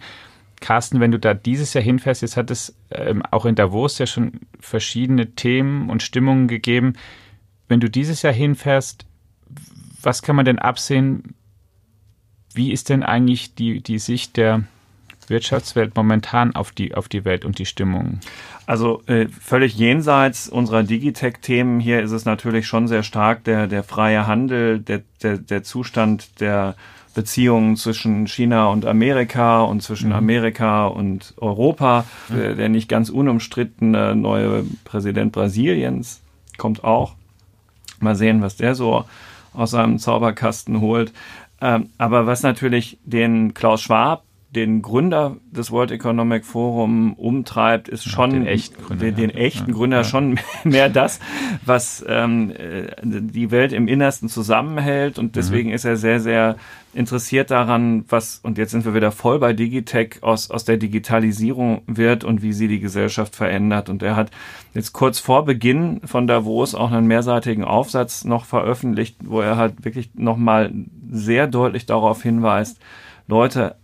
Carsten, 0.61 1.01
wenn 1.01 1.11
du 1.11 1.19
da 1.19 1.35
dieses 1.35 1.75
Jahr 1.75 1.83
hinfährst, 1.83 2.23
jetzt 2.23 2.37
hat 2.37 2.51
es 2.51 2.75
ähm, 2.91 3.23
auch 3.31 3.47
in 3.47 3.57
Davos 3.57 3.99
ja 3.99 4.07
schon 4.07 4.41
verschiedene 4.61 5.33
Themen 5.33 5.91
und 5.91 6.03
Stimmungen 6.03 6.49
gegeben. 6.49 6.93
Wenn 7.67 7.81
du 7.81 7.91
dieses 7.91 8.23
Jahr 8.23 8.33
hinfährst, 8.33 9.07
was 10.03 10.23
kann 10.23 10.37
man 10.37 10.45
denn 10.45 10.59
absehen? 10.59 11.35
Wie 12.55 12.73
ist 12.73 12.89
denn 12.89 13.03
eigentlich 13.03 13.55
die, 13.55 13.81
die 13.81 13.99
Sicht 13.99 14.37
der 14.37 14.65
Wirtschaftswelt 15.29 15.97
momentan 15.97 16.55
auf 16.55 16.73
die, 16.73 16.95
auf 16.95 17.09
die 17.09 17.25
Welt 17.25 17.45
und 17.45 17.59
die 17.59 17.67
Stimmung? 17.67 18.21
Also 18.67 19.03
äh, 19.07 19.29
völlig 19.29 19.77
jenseits 19.77 20.49
unserer 20.49 20.83
Digitech-Themen 20.83 21.81
hier 21.81 22.01
ist 22.01 22.13
es 22.13 22.25
natürlich 22.25 22.67
schon 22.67 22.89
sehr 22.89 23.03
stark 23.03 23.45
der, 23.45 23.67
der 23.67 23.83
freie 23.83 24.27
Handel, 24.27 24.79
der, 24.79 25.03
der, 25.23 25.39
der 25.39 25.63
Zustand 25.63 26.41
der 26.41 26.77
Beziehungen 27.15 27.77
zwischen 27.77 28.27
China 28.27 28.69
und 28.69 28.87
Amerika 28.87 29.63
und 29.63 29.83
zwischen 29.83 30.09
mhm. 30.09 30.17
Amerika 30.17 30.87
und 30.87 31.35
Europa. 31.37 32.05
Mhm. 32.29 32.35
Der, 32.35 32.55
der 32.55 32.69
nicht 32.69 32.89
ganz 32.89 33.11
unumstrittene 33.11 34.17
neue 34.17 34.65
Präsident 34.85 35.33
Brasiliens 35.33 36.21
kommt 36.57 36.85
auch. 36.85 37.15
Mal 38.01 38.15
sehen, 38.15 38.43
was 38.43 38.57
der 38.57 38.75
so 38.75 39.05
aus 39.55 39.73
seinem 39.73 39.99
Zauberkasten 39.99 40.81
holt. 40.81 41.13
Ähm, 41.63 41.91
aber 41.97 42.27
was 42.27 42.43
natürlich 42.43 42.99
den 43.05 43.55
Klaus 43.55 43.83
Schwab 43.83 44.25
den 44.55 44.83
Gründer 44.83 45.37
des 45.51 45.71
World 45.71 45.91
Economic 45.91 46.45
Forum 46.45 47.15
umtreibt, 47.15 47.89
ist 47.89 48.05
schon 48.05 48.31
den 48.31 48.47
echten 48.47 48.83
Gründer, 48.83 49.05
den, 49.07 49.15
den 49.17 49.31
echten 49.31 49.71
ja. 49.71 49.77
Gründer 49.77 49.97
ja. 49.99 50.05
schon 50.05 50.39
mehr 50.65 50.91
das, 50.91 51.21
was 51.65 52.05
ähm, 52.07 52.51
äh, 52.51 52.89
die 53.03 53.51
Welt 53.51 53.73
im 53.73 53.89
Innersten 53.89 54.29
zusammenhält. 54.29 55.19
Und 55.19 55.37
deswegen 55.37 55.71
mhm. 55.71 55.75
ist 55.75 55.87
er 55.87 55.97
sehr, 55.97 56.21
sehr 56.21 56.57
interessiert 56.93 57.51
daran, 57.51 58.05
was, 58.11 58.41
und 58.43 58.59
jetzt 58.59 58.73
sind 58.73 58.85
wir 58.85 58.95
wieder 58.95 59.11
voll 59.11 59.39
bei 59.39 59.55
Digitech, 59.55 60.23
aus, 60.23 60.51
aus 60.51 60.67
der 60.67 60.77
Digitalisierung 60.77 61.83
wird 61.87 62.23
und 62.23 62.43
wie 62.43 62.53
sie 62.53 62.69
die 62.69 62.81
Gesellschaft 62.81 63.35
verändert. 63.35 63.89
Und 63.89 64.03
er 64.03 64.17
hat 64.17 64.31
jetzt 64.75 64.93
kurz 64.93 65.19
vor 65.19 65.47
Beginn 65.47 66.03
von 66.05 66.27
Davos 66.27 66.75
auch 66.75 66.93
einen 66.93 67.07
mehrseitigen 67.07 67.65
Aufsatz 67.65 68.25
noch 68.25 68.45
veröffentlicht, 68.45 69.17
wo 69.25 69.41
er 69.41 69.57
halt 69.57 69.85
wirklich 69.87 70.11
nochmal 70.15 70.73
sehr 71.11 71.47
deutlich 71.47 71.87
darauf 71.87 72.23
hinweist, 72.23 72.79
Leute, 73.29 73.77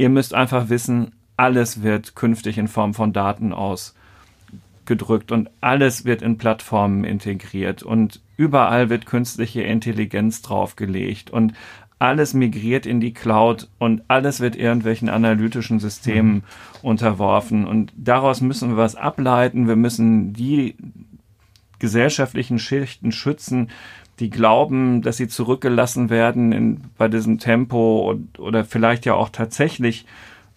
Ihr 0.00 0.08
müsst 0.08 0.32
einfach 0.32 0.70
wissen, 0.70 1.12
alles 1.36 1.82
wird 1.82 2.14
künftig 2.14 2.56
in 2.56 2.68
Form 2.68 2.94
von 2.94 3.12
Daten 3.12 3.52
ausgedrückt 3.52 5.30
und 5.30 5.50
alles 5.60 6.06
wird 6.06 6.22
in 6.22 6.38
Plattformen 6.38 7.04
integriert 7.04 7.82
und 7.82 8.22
überall 8.38 8.88
wird 8.88 9.04
künstliche 9.04 9.60
Intelligenz 9.60 10.40
draufgelegt 10.40 11.28
und 11.28 11.52
alles 11.98 12.32
migriert 12.32 12.86
in 12.86 13.00
die 13.00 13.12
Cloud 13.12 13.68
und 13.78 14.00
alles 14.08 14.40
wird 14.40 14.56
irgendwelchen 14.56 15.10
analytischen 15.10 15.80
Systemen 15.80 16.36
mhm. 16.36 16.42
unterworfen. 16.80 17.66
Und 17.66 17.92
daraus 17.94 18.40
müssen 18.40 18.70
wir 18.70 18.76
was 18.78 18.96
ableiten. 18.96 19.68
Wir 19.68 19.76
müssen 19.76 20.32
die 20.32 20.76
gesellschaftlichen 21.78 22.58
Schichten 22.58 23.12
schützen, 23.12 23.68
die 24.20 24.30
glauben, 24.30 25.02
dass 25.02 25.16
sie 25.16 25.28
zurückgelassen 25.28 26.10
werden 26.10 26.52
in, 26.52 26.80
bei 26.96 27.08
diesem 27.08 27.38
Tempo 27.38 28.10
und, 28.10 28.38
oder 28.38 28.64
vielleicht 28.64 29.06
ja 29.06 29.14
auch 29.14 29.30
tatsächlich 29.30 30.06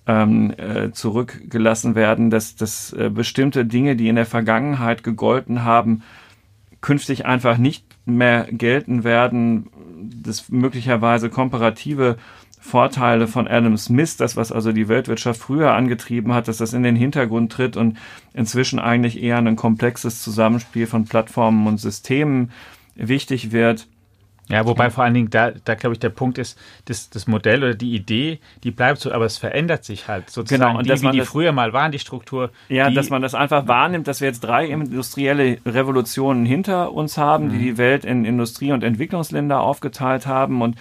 ähm, 0.05 0.53
äh, 0.57 0.91
zurückgelassen 0.91 1.95
werden, 1.95 2.29
dass, 2.29 2.55
dass 2.55 2.91
äh, 2.93 3.09
bestimmte 3.09 3.65
Dinge, 3.65 3.95
die 3.95 4.09
in 4.09 4.17
der 4.17 4.25
Vergangenheit 4.25 5.03
gegolten 5.03 5.63
haben, 5.63 6.03
künftig 6.81 7.25
einfach 7.25 7.57
nicht 7.57 7.85
mehr 8.05 8.47
gelten 8.51 9.05
werden, 9.05 9.69
dass 10.21 10.49
möglicherweise 10.49 11.29
komparative 11.29 12.17
Vorteile 12.59 13.27
von 13.27 13.47
Adam 13.47 13.77
Smith, 13.77 14.17
das 14.17 14.35
was 14.35 14.51
also 14.51 14.73
die 14.73 14.89
Weltwirtschaft 14.89 15.39
früher 15.39 15.73
angetrieben 15.73 16.33
hat, 16.33 16.47
dass 16.49 16.57
das 16.57 16.73
in 16.73 16.83
den 16.83 16.95
Hintergrund 16.95 17.51
tritt 17.51 17.77
und 17.77 17.97
inzwischen 18.33 18.79
eigentlich 18.79 19.21
eher 19.21 19.37
ein 19.37 19.55
komplexes 19.55 20.21
Zusammenspiel 20.21 20.87
von 20.87 21.05
Plattformen 21.05 21.67
und 21.67 21.77
Systemen 21.77 22.51
wichtig 22.95 23.51
wird. 23.51 23.87
Ja, 24.49 24.65
wobei 24.67 24.89
vor 24.89 25.05
allen 25.05 25.13
Dingen 25.13 25.29
da, 25.29 25.51
da 25.51 25.75
glaube 25.75 25.93
ich, 25.93 25.99
der 25.99 26.09
Punkt 26.09 26.37
ist, 26.37 26.59
das, 26.85 27.09
das 27.09 27.27
Modell 27.27 27.63
oder 27.63 27.75
die 27.75 27.95
Idee, 27.95 28.39
die 28.63 28.71
bleibt 28.71 28.99
so, 28.99 29.11
aber 29.11 29.25
es 29.25 29.37
verändert 29.37 29.85
sich 29.85 30.09
halt 30.09 30.29
sozusagen. 30.29 30.61
Genau, 30.61 30.77
und 30.77 30.85
die, 30.85 30.89
dass 30.89 31.01
wie 31.01 31.11
die 31.11 31.21
früher 31.21 31.53
mal 31.53 31.71
waren, 31.71 31.93
die 31.93 31.99
Struktur. 31.99 32.51
Ja, 32.67 32.89
die, 32.89 32.95
dass 32.95 33.09
man 33.09 33.21
das 33.21 33.35
einfach 33.35 33.67
wahrnimmt, 33.67 34.07
dass 34.07 34.19
wir 34.19 34.27
jetzt 34.27 34.41
drei 34.41 34.67
industrielle 34.67 35.59
Revolutionen 35.65 36.45
hinter 36.45 36.91
uns 36.91 37.17
haben, 37.17 37.49
die 37.49 37.55
mhm. 37.55 37.61
die 37.61 37.77
Welt 37.77 38.03
in 38.03 38.25
Industrie- 38.25 38.73
und 38.73 38.83
Entwicklungsländer 38.83 39.61
aufgeteilt 39.61 40.27
haben 40.27 40.61
und 40.61 40.75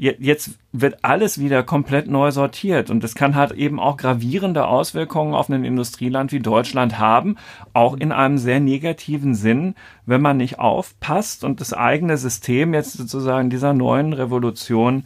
jetzt 0.00 0.58
wird 0.72 1.04
alles 1.04 1.38
wieder 1.38 1.62
komplett 1.62 2.08
neu 2.08 2.30
sortiert 2.30 2.88
und 2.88 3.04
das 3.04 3.14
kann 3.14 3.34
halt 3.34 3.52
eben 3.52 3.78
auch 3.78 3.98
gravierende 3.98 4.66
Auswirkungen 4.66 5.34
auf 5.34 5.50
ein 5.50 5.62
Industrieland 5.64 6.32
wie 6.32 6.40
Deutschland 6.40 6.98
haben, 6.98 7.36
auch 7.74 7.94
in 7.94 8.10
einem 8.10 8.38
sehr 8.38 8.60
negativen 8.60 9.34
Sinn, 9.34 9.74
wenn 10.06 10.22
man 10.22 10.38
nicht 10.38 10.58
aufpasst 10.58 11.44
und 11.44 11.60
das 11.60 11.74
eigene 11.74 12.16
System 12.16 12.72
jetzt 12.72 12.94
sozusagen 12.94 13.50
dieser 13.50 13.74
neuen 13.74 14.14
Revolution 14.14 15.04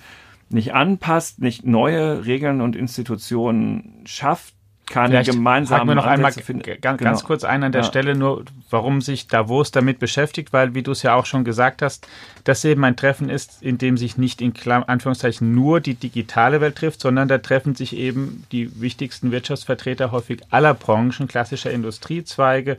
nicht 0.49 0.75
anpasst, 0.75 1.41
nicht 1.41 1.67
neue 1.67 2.25
Regeln 2.25 2.61
und 2.61 2.77
Institutionen 2.77 4.03
schafft, 4.05 4.54
keine 4.87 5.09
Vielleicht 5.09 5.31
gemeinsamen 5.31 5.89
wir 5.89 5.95
noch 5.95 6.07
einmal 6.07 6.33
ganz, 6.33 6.99
genau. 6.99 7.19
kurz 7.21 7.45
ein 7.45 7.63
an 7.63 7.73
der 7.73 7.83
ja. 7.83 7.87
Stelle 7.87 8.15
nur, 8.15 8.45
warum 8.71 9.01
sich 9.01 9.29
Davos 9.29 9.71
damit 9.71 9.99
beschäftigt, 9.99 10.53
weil, 10.53 10.75
wie 10.75 10.83
du 10.83 10.93
es 10.93 11.03
ja 11.03 11.15
auch 11.15 11.27
schon 11.27 11.45
gesagt 11.45 11.83
hast, 11.83 12.07
das 12.45 12.65
eben 12.65 12.85
ein 12.85 12.97
Treffen 12.97 13.31
ist, 13.31 13.63
in 13.63 13.79
dem 13.79 13.97
sich 13.97 14.19
nicht 14.19 14.41
in 14.41 14.53
Anführungszeichen 14.67 15.55
nur 15.55 15.81
die 15.81 15.95
digitale 15.95 16.61
Welt 16.61 16.77
trifft, 16.77 17.01
sondern 17.01 17.29
da 17.29 17.39
treffen 17.39 17.75
sich 17.75 17.97
eben 17.97 18.45
die 18.53 18.81
wichtigsten 18.81 19.33
Wirtschaftsvertreter 19.33 20.13
häufig 20.13 20.41
aller 20.51 20.75
Branchen, 20.75 21.29
klassischer 21.29 21.71
Industriezweige, 21.71 22.77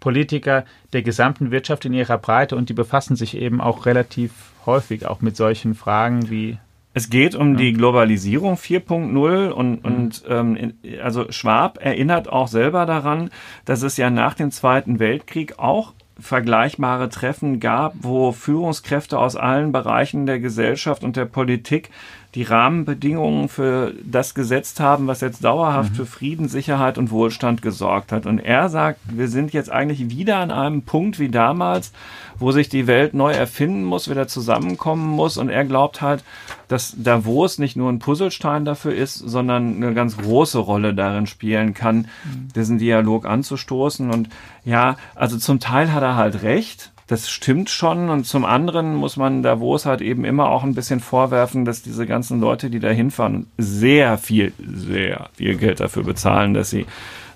Politiker 0.00 0.64
der 0.92 1.02
gesamten 1.02 1.50
Wirtschaft 1.50 1.84
in 1.84 1.94
ihrer 1.94 2.18
Breite 2.18 2.56
und 2.56 2.68
die 2.68 2.74
befassen 2.74 3.16
sich 3.16 3.36
eben 3.36 3.60
auch 3.60 3.86
relativ 3.86 4.30
häufig 4.66 5.06
auch 5.06 5.20
mit 5.20 5.36
solchen 5.36 5.74
Fragen 5.74 6.28
wie 6.28 6.58
es 6.96 7.10
geht 7.10 7.34
um 7.34 7.52
ja. 7.52 7.56
die 7.58 7.72
Globalisierung 7.74 8.54
4.0 8.54 9.50
und, 9.50 9.84
mhm. 9.84 9.84
und 9.84 10.24
ähm, 10.30 10.72
also 11.02 11.30
Schwab 11.30 11.78
erinnert 11.78 12.30
auch 12.30 12.48
selber 12.48 12.86
daran, 12.86 13.28
dass 13.66 13.82
es 13.82 13.98
ja 13.98 14.08
nach 14.08 14.32
dem 14.32 14.50
Zweiten 14.50 14.98
Weltkrieg 14.98 15.58
auch 15.58 15.92
vergleichbare 16.18 17.10
Treffen 17.10 17.60
gab, 17.60 17.92
wo 18.00 18.32
Führungskräfte 18.32 19.18
aus 19.18 19.36
allen 19.36 19.72
Bereichen 19.72 20.24
der 20.24 20.40
Gesellschaft 20.40 21.04
und 21.04 21.16
der 21.16 21.26
Politik 21.26 21.90
die 22.36 22.42
Rahmenbedingungen 22.42 23.48
für 23.48 23.94
das 24.04 24.34
gesetzt 24.34 24.78
haben, 24.78 25.06
was 25.06 25.22
jetzt 25.22 25.42
dauerhaft 25.42 25.92
mhm. 25.92 25.94
für 25.96 26.06
Frieden, 26.06 26.48
Sicherheit 26.48 26.98
und 26.98 27.10
Wohlstand 27.10 27.62
gesorgt 27.62 28.12
hat. 28.12 28.26
Und 28.26 28.40
er 28.40 28.68
sagt, 28.68 29.00
wir 29.08 29.28
sind 29.28 29.54
jetzt 29.54 29.72
eigentlich 29.72 30.10
wieder 30.10 30.36
an 30.36 30.50
einem 30.50 30.82
Punkt 30.82 31.18
wie 31.18 31.30
damals, 31.30 31.92
wo 32.38 32.52
sich 32.52 32.68
die 32.68 32.86
Welt 32.86 33.14
neu 33.14 33.32
erfinden 33.32 33.84
muss, 33.84 34.10
wieder 34.10 34.28
zusammenkommen 34.28 35.08
muss. 35.08 35.38
Und 35.38 35.48
er 35.48 35.64
glaubt 35.64 36.02
halt, 36.02 36.24
dass 36.68 36.94
Davos 36.98 37.58
nicht 37.58 37.74
nur 37.74 37.90
ein 37.90 38.00
Puzzlestein 38.00 38.66
dafür 38.66 38.94
ist, 38.94 39.14
sondern 39.14 39.76
eine 39.76 39.94
ganz 39.94 40.18
große 40.18 40.58
Rolle 40.58 40.92
darin 40.92 41.26
spielen 41.26 41.72
kann, 41.72 41.96
mhm. 41.96 42.48
diesen 42.54 42.76
Dialog 42.76 43.24
anzustoßen. 43.24 44.10
Und 44.10 44.28
ja, 44.62 44.98
also 45.14 45.38
zum 45.38 45.58
Teil 45.58 45.90
hat 45.90 46.02
er 46.02 46.16
halt 46.16 46.42
recht 46.42 46.92
das 47.06 47.30
stimmt 47.30 47.70
schon. 47.70 48.08
Und 48.08 48.26
zum 48.26 48.44
anderen 48.44 48.94
muss 48.94 49.16
man 49.16 49.42
Davos 49.42 49.86
halt 49.86 50.00
eben 50.00 50.24
immer 50.24 50.48
auch 50.50 50.64
ein 50.64 50.74
bisschen 50.74 51.00
vorwerfen, 51.00 51.64
dass 51.64 51.82
diese 51.82 52.06
ganzen 52.06 52.40
Leute, 52.40 52.70
die 52.70 52.80
da 52.80 52.88
hinfahren, 52.88 53.46
sehr 53.58 54.18
viel, 54.18 54.52
sehr 54.58 55.30
viel 55.34 55.56
Geld 55.56 55.80
dafür 55.80 56.02
bezahlen, 56.02 56.54
dass 56.54 56.70
sie 56.70 56.86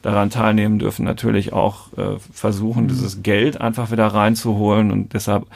daran 0.03 0.31
teilnehmen 0.31 0.79
dürfen, 0.79 1.05
natürlich 1.05 1.53
auch 1.53 1.93
äh, 1.97 2.19
versuchen, 2.33 2.85
mhm. 2.85 2.89
dieses 2.89 3.23
Geld 3.23 3.61
einfach 3.61 3.91
wieder 3.91 4.07
reinzuholen 4.07 4.91
und 4.91 5.13
deshalb 5.13 5.47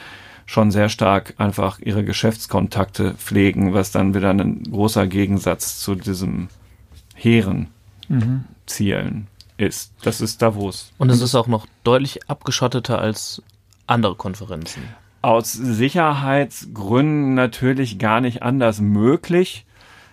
schon 0.45 0.69
sehr 0.69 0.89
stark 0.89 1.33
einfach 1.37 1.79
ihre 1.79 2.03
Geschäftskontakte 2.03 3.15
pflegen, 3.15 3.73
was 3.73 3.91
dann 3.91 4.13
wieder 4.13 4.29
ein 4.29 4.63
großer 4.63 5.07
Gegensatz 5.07 5.79
zu 5.79 5.95
diesem 5.95 6.49
hehren 7.15 7.67
mhm. 8.07 8.43
Zielen 8.67 9.27
ist. 9.57 9.91
Das 10.03 10.21
ist 10.21 10.41
Davos. 10.41 10.91
Und 10.99 11.09
es 11.09 11.21
ist 11.21 11.33
auch 11.33 11.47
noch 11.47 11.65
deutlich 11.83 12.29
abgeschotteter 12.29 12.99
als 12.99 13.41
andere 13.87 14.15
Konferenzen? 14.15 14.83
Aus 15.21 15.53
Sicherheitsgründen 15.53 17.33
natürlich 17.33 17.99
gar 17.99 18.21
nicht 18.21 18.43
anders 18.43 18.79
möglich. 18.79 19.65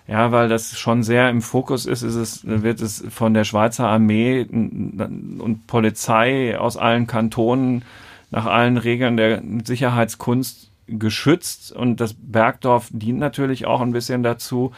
Ja, 0.08 0.32
weil 0.32 0.48
das 0.48 0.76
schon 0.78 1.04
sehr 1.04 1.30
im 1.30 1.42
Fokus 1.42 1.86
ist, 1.86 2.02
ist 2.02 2.16
es, 2.16 2.40
wird 2.44 2.80
es 2.80 3.04
von 3.08 3.34
der 3.34 3.44
Schweizer 3.44 3.86
Armee 3.86 4.42
und 4.42 5.66
Polizei 5.68 6.58
aus 6.58 6.76
allen 6.76 7.06
Kantonen 7.06 7.84
nach 8.30 8.46
allen 8.46 8.78
Regeln 8.78 9.16
der 9.16 9.42
Sicherheitskunst 9.64 10.71
geschützt 10.98 11.72
und 11.72 12.00
das 12.00 12.14
Bergdorf 12.14 12.88
dient 12.90 13.18
natürlich 13.18 13.66
auch 13.66 13.80
ein 13.80 13.92
bisschen 13.92 14.22
dazu. 14.22 14.72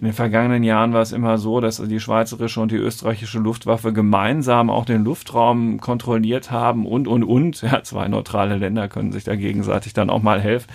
In 0.00 0.06
den 0.06 0.14
vergangenen 0.14 0.62
Jahren 0.62 0.94
war 0.94 1.02
es 1.02 1.12
immer 1.12 1.36
so, 1.36 1.60
dass 1.60 1.76
die 1.76 2.00
schweizerische 2.00 2.62
und 2.62 2.72
die 2.72 2.76
österreichische 2.76 3.38
Luftwaffe 3.38 3.92
gemeinsam 3.92 4.70
auch 4.70 4.86
den 4.86 5.04
Luftraum 5.04 5.78
kontrolliert 5.78 6.50
haben 6.50 6.86
und, 6.86 7.06
und, 7.06 7.22
und. 7.22 7.60
Ja, 7.60 7.82
zwei 7.82 8.08
neutrale 8.08 8.56
Länder 8.56 8.88
können 8.88 9.12
sich 9.12 9.24
da 9.24 9.36
gegenseitig 9.36 9.92
dann 9.92 10.08
auch 10.08 10.22
mal 10.22 10.40
helfen. 10.40 10.68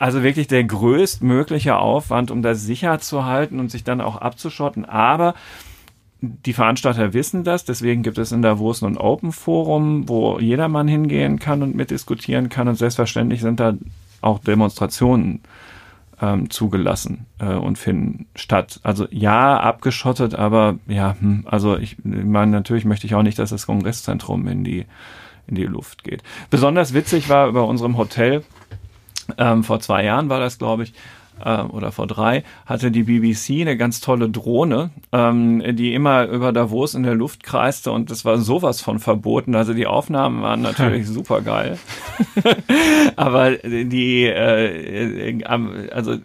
Also 0.00 0.24
wirklich 0.24 0.48
der 0.48 0.64
größtmögliche 0.64 1.76
Aufwand, 1.76 2.32
um 2.32 2.42
das 2.42 2.62
sicher 2.62 2.98
zu 2.98 3.24
halten 3.24 3.60
und 3.60 3.70
sich 3.70 3.84
dann 3.84 4.00
auch 4.00 4.16
abzuschotten. 4.16 4.84
Aber 4.84 5.34
die 6.22 6.52
Veranstalter 6.52 7.12
wissen 7.14 7.42
das, 7.44 7.64
deswegen 7.64 8.02
gibt 8.02 8.18
es 8.18 8.32
in 8.32 8.42
Davos 8.42 8.82
ein 8.82 8.96
Open 8.96 9.32
Forum, 9.32 10.08
wo 10.08 10.38
jedermann 10.38 10.86
hingehen 10.86 11.38
kann 11.38 11.62
und 11.62 11.74
mitdiskutieren 11.74 12.48
kann 12.48 12.68
und 12.68 12.76
selbstverständlich 12.76 13.40
sind 13.40 13.58
da 13.58 13.74
auch 14.22 14.38
Demonstrationen 14.38 15.42
ähm, 16.20 16.48
zugelassen 16.50 17.26
äh, 17.38 17.54
und 17.54 17.76
finden 17.76 18.26
statt. 18.34 18.80
Also 18.82 19.06
ja, 19.10 19.58
abgeschottet, 19.58 20.34
aber 20.34 20.78
ja, 20.86 21.16
hm, 21.18 21.44
also 21.46 21.76
ich 21.76 21.96
meine, 22.04 22.52
natürlich 22.52 22.84
möchte 22.84 23.06
ich 23.06 23.14
auch 23.14 23.22
nicht, 23.22 23.38
dass 23.38 23.50
das 23.50 23.66
Kongresszentrum 23.66 24.46
in 24.48 24.64
die, 24.64 24.86
in 25.48 25.56
die 25.56 25.64
Luft 25.64 26.04
geht. 26.04 26.22
Besonders 26.48 26.94
witzig 26.94 27.28
war 27.28 27.48
über 27.48 27.66
unserem 27.66 27.98
Hotel, 27.98 28.44
ähm, 29.36 29.64
vor 29.64 29.80
zwei 29.80 30.04
Jahren 30.04 30.28
war 30.28 30.40
das, 30.40 30.58
glaube 30.58 30.84
ich, 30.84 30.94
äh, 31.44 31.62
oder 31.62 31.92
vor 31.92 32.06
drei, 32.06 32.44
hatte 32.66 32.90
die 32.90 33.04
BBC 33.04 33.60
eine 33.60 33.76
ganz 33.76 34.00
tolle 34.00 34.28
Drohne, 34.28 34.90
ähm, 35.12 35.62
die 35.76 35.94
immer 35.94 36.26
über 36.26 36.52
Davos 36.52 36.94
in 36.94 37.02
der 37.02 37.14
Luft 37.14 37.42
kreiste 37.42 37.90
und 37.92 38.10
das 38.10 38.24
war 38.24 38.38
sowas 38.38 38.80
von 38.80 38.98
verboten. 38.98 39.54
Also 39.54 39.74
die 39.74 39.86
Aufnahmen 39.86 40.42
waren 40.42 40.62
natürlich 40.62 41.06
super 41.06 41.40
geil. 41.40 41.78
Aber 43.16 43.52
die, 43.56 44.24
äh, 44.24 45.30
äh, 45.30 45.90
also 45.90 46.16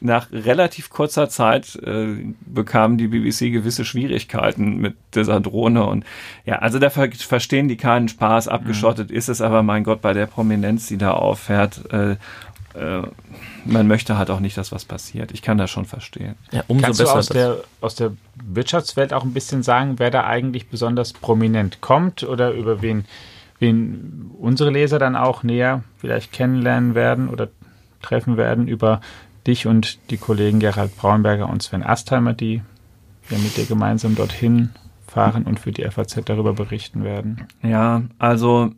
nach 0.00 0.30
relativ 0.32 0.90
kurzer 0.90 1.28
Zeit 1.28 1.76
äh, 1.76 2.16
bekam 2.40 2.98
die 2.98 3.08
BBC 3.08 3.52
gewisse 3.52 3.84
Schwierigkeiten 3.84 4.76
mit 4.78 4.94
dieser 5.14 5.40
Drohne 5.40 5.86
und 5.86 6.04
ja, 6.44 6.56
also 6.56 6.78
da 6.78 6.90
ver 6.90 7.10
verstehen 7.12 7.68
die 7.68 7.76
keinen 7.76 8.08
Spaß, 8.08 8.48
abgeschottet 8.48 9.10
mhm. 9.10 9.16
ist 9.16 9.28
es 9.28 9.40
aber, 9.40 9.62
mein 9.62 9.84
Gott, 9.84 10.02
bei 10.02 10.12
der 10.12 10.26
Prominenz, 10.26 10.86
die 10.88 10.98
da 10.98 11.12
auffährt, 11.12 11.92
äh, 11.92 12.16
äh, 12.76 13.02
man 13.64 13.86
möchte 13.86 14.18
halt 14.18 14.30
auch 14.30 14.40
nicht, 14.40 14.56
dass 14.56 14.72
was 14.72 14.84
passiert. 14.84 15.32
Ich 15.32 15.42
kann 15.42 15.58
das 15.58 15.70
schon 15.70 15.84
verstehen. 15.84 16.36
Ja, 16.52 16.62
umso 16.68 16.84
Kannst 16.84 17.00
besser. 17.00 17.12
Du 17.12 17.18
aus, 17.18 17.28
der, 17.28 17.56
aus 17.80 17.94
der 17.94 18.12
Wirtschaftswelt 18.44 19.12
auch 19.12 19.24
ein 19.24 19.32
bisschen 19.32 19.62
sagen, 19.62 19.98
wer 19.98 20.10
da 20.10 20.24
eigentlich 20.24 20.68
besonders 20.68 21.12
prominent 21.12 21.80
kommt 21.80 22.22
oder 22.22 22.52
über 22.52 22.82
wen, 22.82 23.04
wen 23.58 24.30
unsere 24.38 24.70
Leser 24.70 24.98
dann 24.98 25.16
auch 25.16 25.42
näher 25.42 25.84
vielleicht 25.98 26.32
kennenlernen 26.32 26.94
werden 26.94 27.28
oder 27.28 27.48
treffen 28.02 28.36
werden 28.36 28.68
über 28.68 29.00
dich 29.46 29.66
und 29.66 30.10
die 30.10 30.18
Kollegen 30.18 30.60
Gerhard 30.60 30.96
Braunberger 30.96 31.48
und 31.48 31.62
Sven 31.62 31.82
Astheimer, 31.82 32.32
die 32.32 32.62
ja 33.30 33.38
mit 33.38 33.56
dir 33.56 33.66
gemeinsam 33.66 34.14
dorthin 34.14 34.70
fahren 35.06 35.44
und 35.44 35.60
für 35.60 35.72
die 35.72 35.88
FAZ 35.88 36.20
darüber 36.24 36.52
berichten 36.52 37.04
werden. 37.04 37.46
Ja, 37.62 38.02
also 38.18 38.72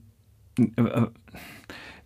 äh, 0.59 1.07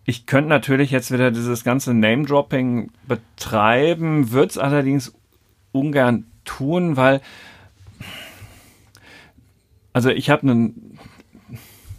ich 0.05 0.25
könnte 0.25 0.49
natürlich 0.49 0.91
jetzt 0.91 1.11
wieder 1.11 1.31
dieses 1.31 1.63
ganze 1.63 1.93
Name-Dropping 1.93 2.91
betreiben, 3.07 4.31
würde 4.31 4.49
es 4.49 4.57
allerdings 4.57 5.13
ungern 5.71 6.25
tun, 6.43 6.97
weil 6.97 7.21
also 9.93 10.09
ich 10.09 10.29
habe 10.29 10.41
einen 10.43 10.99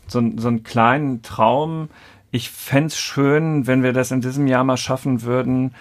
so, 0.06 0.20
so 0.36 0.48
einen 0.48 0.64
kleinen 0.64 1.22
Traum. 1.22 1.88
Ich 2.30 2.50
fände 2.50 2.88
es 2.88 2.98
schön, 2.98 3.66
wenn 3.66 3.82
wir 3.82 3.92
das 3.92 4.10
in 4.10 4.20
diesem 4.20 4.46
Jahr 4.48 4.64
mal 4.64 4.76
schaffen 4.76 5.22
würden, 5.22 5.74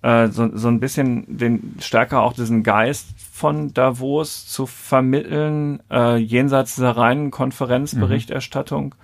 äh, 0.00 0.28
so, 0.28 0.50
so 0.56 0.68
ein 0.68 0.80
bisschen 0.80 1.38
den 1.38 1.76
stärker 1.80 2.22
auch 2.22 2.32
diesen 2.32 2.62
Geist 2.62 3.08
von 3.32 3.72
Davos 3.74 4.46
zu 4.48 4.66
vermitteln, 4.66 5.80
äh, 5.90 6.16
jenseits 6.16 6.74
dieser 6.74 6.96
reinen 6.96 7.30
Konferenzberichterstattung, 7.30 8.86
mhm. 8.86 8.94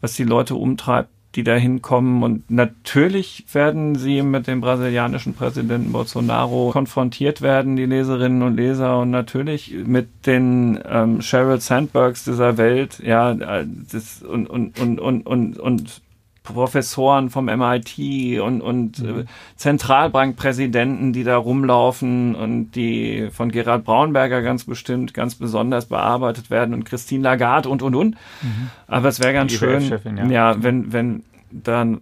was 0.00 0.14
die 0.14 0.24
Leute 0.24 0.54
umtreibt 0.54 1.10
die 1.34 1.44
da 1.44 1.54
hinkommen. 1.54 2.22
Und 2.22 2.50
natürlich 2.50 3.44
werden 3.52 3.94
sie 3.94 4.22
mit 4.22 4.46
dem 4.46 4.60
brasilianischen 4.60 5.34
Präsidenten 5.34 5.92
Bolsonaro 5.92 6.70
konfrontiert 6.72 7.40
werden, 7.40 7.76
die 7.76 7.86
Leserinnen 7.86 8.42
und 8.42 8.56
Leser. 8.56 8.98
Und 8.98 9.10
natürlich 9.10 9.74
mit 9.86 10.26
den 10.26 10.80
ähm, 10.88 11.22
Sheryl 11.22 11.60
Sandbergs 11.60 12.24
dieser 12.24 12.56
Welt, 12.56 13.00
ja, 13.04 13.32
äh, 13.32 13.66
das, 13.92 14.22
und, 14.22 14.48
und, 14.48 14.78
und, 14.80 15.00
und, 15.00 15.26
und, 15.26 15.58
und 15.58 16.02
Professoren 16.50 17.30
vom 17.30 17.46
MIT 17.46 18.40
und, 18.40 18.60
und 18.60 18.98
äh, 18.98 19.02
mhm. 19.02 19.24
Zentralbankpräsidenten, 19.56 21.12
die 21.12 21.24
da 21.24 21.36
rumlaufen 21.36 22.34
und 22.34 22.72
die 22.72 23.28
von 23.32 23.50
Gerhard 23.50 23.84
Braunberger 23.84 24.42
ganz 24.42 24.64
bestimmt 24.64 25.14
ganz 25.14 25.34
besonders 25.34 25.86
bearbeitet 25.86 26.50
werden 26.50 26.74
und 26.74 26.84
Christine 26.84 27.24
Lagarde 27.24 27.68
und 27.68 27.82
und 27.82 27.94
und. 27.94 28.16
Mhm. 28.42 28.70
Aber 28.86 29.08
es 29.08 29.20
wäre 29.20 29.32
ganz 29.32 29.52
schön, 29.52 29.82
ja. 30.16 30.26
ja, 30.26 30.62
wenn, 30.62 30.92
wenn 30.92 31.22
dann 31.50 32.00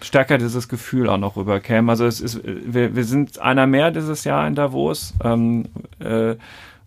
stärker 0.00 0.38
dieses 0.38 0.68
Gefühl 0.68 1.08
auch 1.08 1.18
noch 1.18 1.36
rüberkäme. 1.36 1.90
Also 1.90 2.06
es 2.06 2.20
ist, 2.20 2.40
wir, 2.44 2.94
wir 2.94 3.04
sind 3.04 3.38
einer 3.38 3.66
mehr 3.66 3.90
dieses 3.90 4.24
Jahr 4.24 4.46
in 4.46 4.54
Davos 4.54 5.14
ähm, 5.22 5.66
äh, 5.98 6.36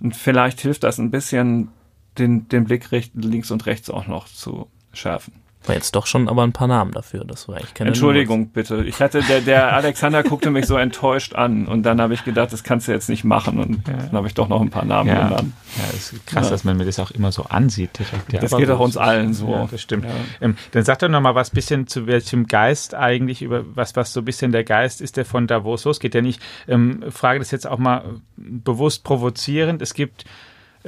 und 0.02 0.16
vielleicht 0.16 0.62
hilft 0.62 0.84
das 0.84 0.98
ein 0.98 1.12
bisschen, 1.12 1.70
den, 2.18 2.48
den 2.50 2.66
Blick 2.66 2.88
links 3.14 3.52
und 3.52 3.66
rechts 3.66 3.90
auch 3.90 4.08
noch 4.08 4.28
zu 4.28 4.68
schärfen. 4.94 5.34
War 5.66 5.76
jetzt 5.76 5.94
doch 5.96 6.08
schon 6.08 6.30
aber 6.30 6.44
ein 6.44 6.54
paar 6.54 6.68
Namen 6.68 6.92
dafür. 6.94 7.26
Das 7.26 7.50
war 7.50 7.60
keine 7.74 7.90
Entschuldigung, 7.90 8.40
Nummer. 8.40 8.52
bitte. 8.54 8.84
Ich 8.86 9.02
hatte, 9.02 9.22
der, 9.22 9.42
der 9.42 9.74
Alexander 9.74 10.24
guckte 10.24 10.52
mich 10.52 10.66
so 10.66 10.78
enttäuscht 10.78 11.36
an 11.36 11.68
und 11.68 11.84
dann 11.84 12.00
habe 12.00 12.14
ich 12.14 12.24
gedacht, 12.24 12.54
das 12.54 12.64
kannst 12.64 12.88
du 12.88 12.94
jetzt 12.94 13.10
nicht 13.10 13.26
machen 13.26 13.60
und 13.60 13.88
ja. 13.88 13.98
dann 13.98 14.12
habe 14.14 14.28
ich 14.28 14.34
doch 14.34 14.48
noch 14.48 14.62
ein 14.62 14.70
paar 14.70 14.86
Namen 14.86 15.10
ja. 15.10 15.28
genannt. 15.28 15.54
Ja, 15.78 15.98
ist 15.98 16.26
krass, 16.26 16.46
ja. 16.46 16.52
dass 16.52 16.64
man 16.64 16.78
mir 16.78 16.86
das 16.86 16.98
auch 17.00 17.12
immer 17.12 17.34
so 17.34 17.44
ansieht 17.44 18.00
direkt. 18.00 18.32
Ja, 18.32 18.40
das 18.40 18.56
geht 18.56 18.72
auch 18.72 18.80
uns 18.80 18.96
allen 18.96 19.34
so. 19.34 19.52
Ja, 19.52 19.68
das 19.70 19.82
stimmt. 19.82 20.06
Ähm, 20.40 20.56
dann 20.72 20.84
sag 20.84 21.00
doch 21.00 21.10
noch 21.10 21.22
mal 21.22 21.36
was 21.36 21.50
bisschen 21.50 21.88
zu 21.88 22.08
welchem 22.08 22.48
Geist 22.48 22.96
eigentlich 22.96 23.42
über 23.42 23.64
was 23.76 23.96
was 23.98 24.14
so 24.14 24.22
ein 24.22 24.26
bisschen 24.26 24.54
der 24.54 24.64
Geist 24.64 25.02
ist, 25.02 25.18
der 25.18 25.26
von 25.26 25.46
Davos 25.46 25.84
losgeht. 25.84 26.16
Ja 26.16 26.22
nicht. 26.22 26.42
Ähm, 26.70 27.04
frage 27.10 27.40
das 27.40 27.52
jetzt 27.52 27.68
auch 27.68 27.80
mal 27.80 28.04
bewusst 28.38 29.04
provozierend. 29.04 29.82
Es 29.82 29.94
gibt 29.94 30.24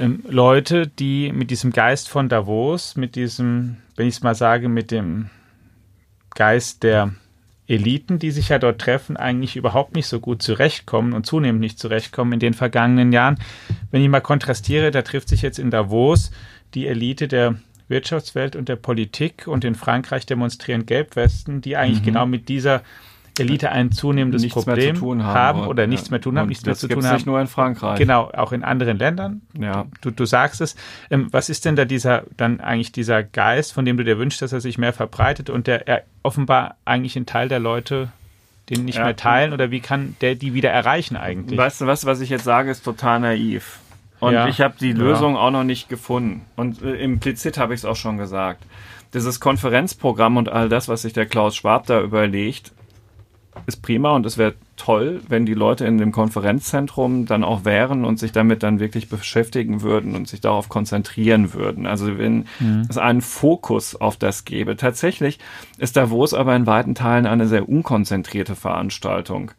ähm, 0.01 0.23
Leute, 0.27 0.87
die 0.87 1.31
mit 1.31 1.51
diesem 1.51 1.71
Geist 1.71 2.09
von 2.09 2.27
Davos, 2.27 2.95
mit 2.95 3.15
diesem, 3.15 3.77
wenn 3.95 4.07
ich 4.07 4.15
es 4.15 4.23
mal 4.23 4.35
sage, 4.35 4.67
mit 4.67 4.91
dem 4.91 5.29
Geist 6.33 6.83
der 6.83 7.13
Eliten, 7.67 8.19
die 8.19 8.31
sich 8.31 8.49
ja 8.49 8.59
dort 8.59 8.81
treffen, 8.81 9.15
eigentlich 9.15 9.55
überhaupt 9.55 9.95
nicht 9.95 10.07
so 10.07 10.19
gut 10.19 10.41
zurechtkommen 10.41 11.13
und 11.13 11.25
zunehmend 11.25 11.61
nicht 11.61 11.79
zurechtkommen 11.79 12.33
in 12.33 12.39
den 12.39 12.53
vergangenen 12.53 13.13
Jahren. 13.13 13.37
Wenn 13.91 14.01
ich 14.01 14.09
mal 14.09 14.21
kontrastiere, 14.21 14.91
da 14.91 15.03
trifft 15.03 15.29
sich 15.29 15.41
jetzt 15.41 15.59
in 15.59 15.71
Davos 15.71 16.31
die 16.73 16.87
Elite 16.87 17.27
der 17.27 17.55
Wirtschaftswelt 17.87 18.55
und 18.55 18.69
der 18.69 18.77
Politik 18.77 19.47
und 19.47 19.63
in 19.63 19.75
Frankreich 19.75 20.25
demonstrieren 20.25 20.85
Gelbwesten, 20.85 21.61
die 21.61 21.77
eigentlich 21.77 22.01
mhm. 22.01 22.05
genau 22.05 22.25
mit 22.25 22.49
dieser 22.49 22.81
Elite 23.39 23.71
ein 23.71 23.91
zunehmendes 23.91 24.41
nichts 24.41 24.53
Problem 24.53 24.95
haben, 25.01 25.23
haben, 25.23 25.67
oder 25.67 25.87
nichts 25.87 26.09
mehr 26.09 26.19
tun 26.19 26.37
haben, 26.37 26.49
nichts 26.49 26.65
mehr 26.65 26.75
zu 26.75 26.87
tun 26.87 27.05
haben. 27.05 27.15
nicht 27.15 27.25
nur 27.25 27.39
in 27.39 27.47
Frankreich. 27.47 27.97
Genau, 27.97 28.29
auch 28.31 28.51
in 28.51 28.63
anderen 28.63 28.97
Ländern. 28.97 29.41
Ja. 29.57 29.85
Du, 30.01 30.11
du 30.11 30.25
sagst 30.25 30.61
es. 30.61 30.75
Ähm, 31.09 31.27
was 31.31 31.49
ist 31.49 31.65
denn 31.65 31.75
da 31.75 31.85
dieser, 31.85 32.23
dann 32.37 32.59
eigentlich 32.59 32.91
dieser 32.91 33.23
Geist, 33.23 33.73
von 33.73 33.85
dem 33.85 33.97
du 33.97 34.03
dir 34.03 34.17
wünschst, 34.17 34.41
dass 34.41 34.53
er 34.53 34.61
sich 34.61 34.77
mehr 34.77 34.93
verbreitet 34.93 35.49
und 35.49 35.67
der 35.67 35.87
er 35.87 36.03
offenbar 36.23 36.75
eigentlich 36.85 37.15
ein 37.15 37.25
Teil 37.25 37.47
der 37.47 37.59
Leute 37.59 38.09
den 38.69 38.85
nicht 38.85 38.97
ja. 38.97 39.05
mehr 39.05 39.15
teilen 39.15 39.53
oder 39.53 39.71
wie 39.71 39.81
kann 39.81 40.15
der 40.21 40.35
die 40.35 40.53
wieder 40.53 40.69
erreichen 40.69 41.17
eigentlich? 41.17 41.57
Weißt 41.57 41.81
du 41.81 41.87
was, 41.87 42.05
was 42.05 42.21
ich 42.21 42.29
jetzt 42.29 42.45
sage, 42.45 42.71
ist 42.71 42.83
total 42.83 43.19
naiv. 43.19 43.79
Und 44.19 44.33
ja. 44.33 44.47
ich 44.47 44.61
habe 44.61 44.75
die 44.79 44.93
Lösung 44.93 45.33
ja. 45.33 45.41
auch 45.41 45.51
noch 45.51 45.63
nicht 45.63 45.89
gefunden. 45.89 46.45
Und 46.55 46.81
äh, 46.81 46.93
implizit 46.95 47.57
habe 47.57 47.73
ich 47.73 47.81
es 47.81 47.85
auch 47.85 47.95
schon 47.95 48.17
gesagt. 48.17 48.63
Dieses 49.13 49.39
Konferenzprogramm 49.39 50.37
und 50.37 50.47
all 50.47 50.69
das, 50.69 50.87
was 50.87 51.01
sich 51.01 51.11
der 51.11 51.25
Klaus 51.25 51.55
Schwab 51.55 51.87
da 51.87 52.01
überlegt, 52.01 52.71
ist 53.65 53.81
prima 53.81 54.11
und 54.15 54.25
es 54.25 54.37
wäre 54.37 54.53
toll, 54.77 55.21
wenn 55.27 55.45
die 55.45 55.53
Leute 55.53 55.85
in 55.85 55.97
dem 55.97 56.11
Konferenzzentrum 56.11 57.25
dann 57.25 57.43
auch 57.43 57.65
wären 57.65 58.05
und 58.05 58.17
sich 58.17 58.31
damit 58.31 58.63
dann 58.63 58.79
wirklich 58.79 59.09
beschäftigen 59.09 59.81
würden 59.81 60.15
und 60.15 60.27
sich 60.27 60.41
darauf 60.41 60.69
konzentrieren 60.69 61.53
würden. 61.53 61.85
Also 61.85 62.17
wenn 62.17 62.45
mhm. 62.59 62.87
es 62.89 62.97
einen 62.97 63.21
Fokus 63.21 63.95
auf 63.95 64.17
das 64.17 64.45
gäbe. 64.45 64.77
Tatsächlich 64.77 65.39
ist 65.77 65.97
Davos 65.97 66.33
aber 66.33 66.55
in 66.55 66.65
weiten 66.65 66.95
Teilen 66.95 67.27
eine 67.27 67.47
sehr 67.47 67.69
unkonzentrierte 67.69 68.55
Veranstaltung 68.55 69.51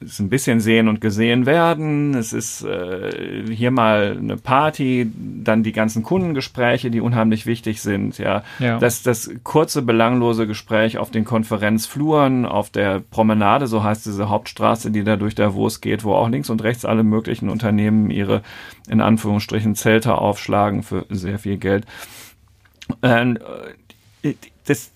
ist 0.00 0.18
ein 0.20 0.28
bisschen 0.28 0.60
sehen 0.60 0.88
und 0.88 1.00
gesehen 1.00 1.46
werden. 1.46 2.14
Es 2.14 2.32
ist 2.32 2.62
äh, 2.62 3.44
hier 3.52 3.70
mal 3.70 4.16
eine 4.18 4.36
Party, 4.36 5.10
dann 5.14 5.62
die 5.62 5.72
ganzen 5.72 6.02
Kundengespräche, 6.02 6.90
die 6.90 7.00
unheimlich 7.00 7.46
wichtig 7.46 7.80
sind. 7.82 8.18
Ja, 8.18 8.42
ja. 8.58 8.78
Das, 8.78 9.02
das 9.02 9.30
kurze 9.42 9.82
belanglose 9.82 10.46
Gespräch 10.46 10.98
auf 10.98 11.10
den 11.10 11.24
Konferenzfluren, 11.24 12.46
auf 12.46 12.70
der 12.70 13.00
Promenade, 13.00 13.66
so 13.66 13.82
heißt 13.82 14.06
diese 14.06 14.28
Hauptstraße, 14.28 14.90
die 14.90 15.04
da 15.04 15.16
durch 15.16 15.34
Davos 15.34 15.80
geht, 15.80 16.04
wo 16.04 16.14
auch 16.14 16.28
links 16.28 16.50
und 16.50 16.62
rechts 16.62 16.84
alle 16.84 17.02
möglichen 17.02 17.48
Unternehmen 17.48 18.10
ihre 18.10 18.42
in 18.88 19.00
Anführungsstrichen 19.00 19.74
Zelte 19.74 20.16
aufschlagen 20.16 20.82
für 20.82 21.06
sehr 21.08 21.38
viel 21.38 21.56
Geld. 21.56 21.86
Ähm, 23.02 23.38
äh, 24.22 24.34
das 24.66 24.90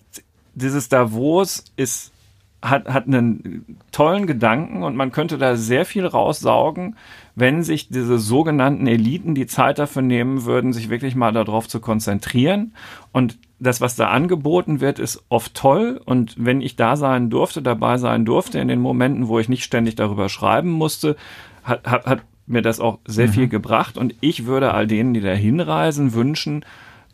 dieses 0.54 0.88
Davos 0.88 1.64
ist 1.76 2.12
hat, 2.62 2.88
hat 2.88 3.06
einen 3.06 3.78
tollen 3.92 4.26
Gedanken 4.26 4.82
und 4.82 4.96
man 4.96 5.12
könnte 5.12 5.38
da 5.38 5.56
sehr 5.56 5.84
viel 5.84 6.06
raussaugen, 6.06 6.96
wenn 7.36 7.62
sich 7.62 7.88
diese 7.88 8.18
sogenannten 8.18 8.86
Eliten 8.86 9.34
die 9.36 9.46
Zeit 9.46 9.78
dafür 9.78 10.02
nehmen 10.02 10.44
würden, 10.44 10.72
sich 10.72 10.90
wirklich 10.90 11.14
mal 11.14 11.32
darauf 11.32 11.68
zu 11.68 11.78
konzentrieren. 11.78 12.74
Und 13.12 13.38
das, 13.60 13.80
was 13.80 13.94
da 13.94 14.08
angeboten 14.08 14.80
wird, 14.80 14.98
ist 14.98 15.24
oft 15.28 15.54
toll. 15.54 16.00
Und 16.04 16.34
wenn 16.36 16.60
ich 16.60 16.74
da 16.74 16.96
sein 16.96 17.30
durfte, 17.30 17.62
dabei 17.62 17.96
sein 17.98 18.24
durfte, 18.24 18.58
in 18.58 18.68
den 18.68 18.80
Momenten, 18.80 19.28
wo 19.28 19.38
ich 19.38 19.48
nicht 19.48 19.64
ständig 19.64 19.94
darüber 19.94 20.28
schreiben 20.28 20.70
musste, 20.70 21.16
hat, 21.62 21.86
hat, 21.86 22.06
hat 22.06 22.22
mir 22.48 22.62
das 22.62 22.80
auch 22.80 22.98
sehr 23.06 23.28
mhm. 23.28 23.32
viel 23.32 23.48
gebracht. 23.48 23.96
Und 23.96 24.14
ich 24.20 24.46
würde 24.46 24.74
all 24.74 24.88
denen, 24.88 25.14
die 25.14 25.20
da 25.20 25.32
hinreisen, 25.32 26.14
wünschen, 26.14 26.64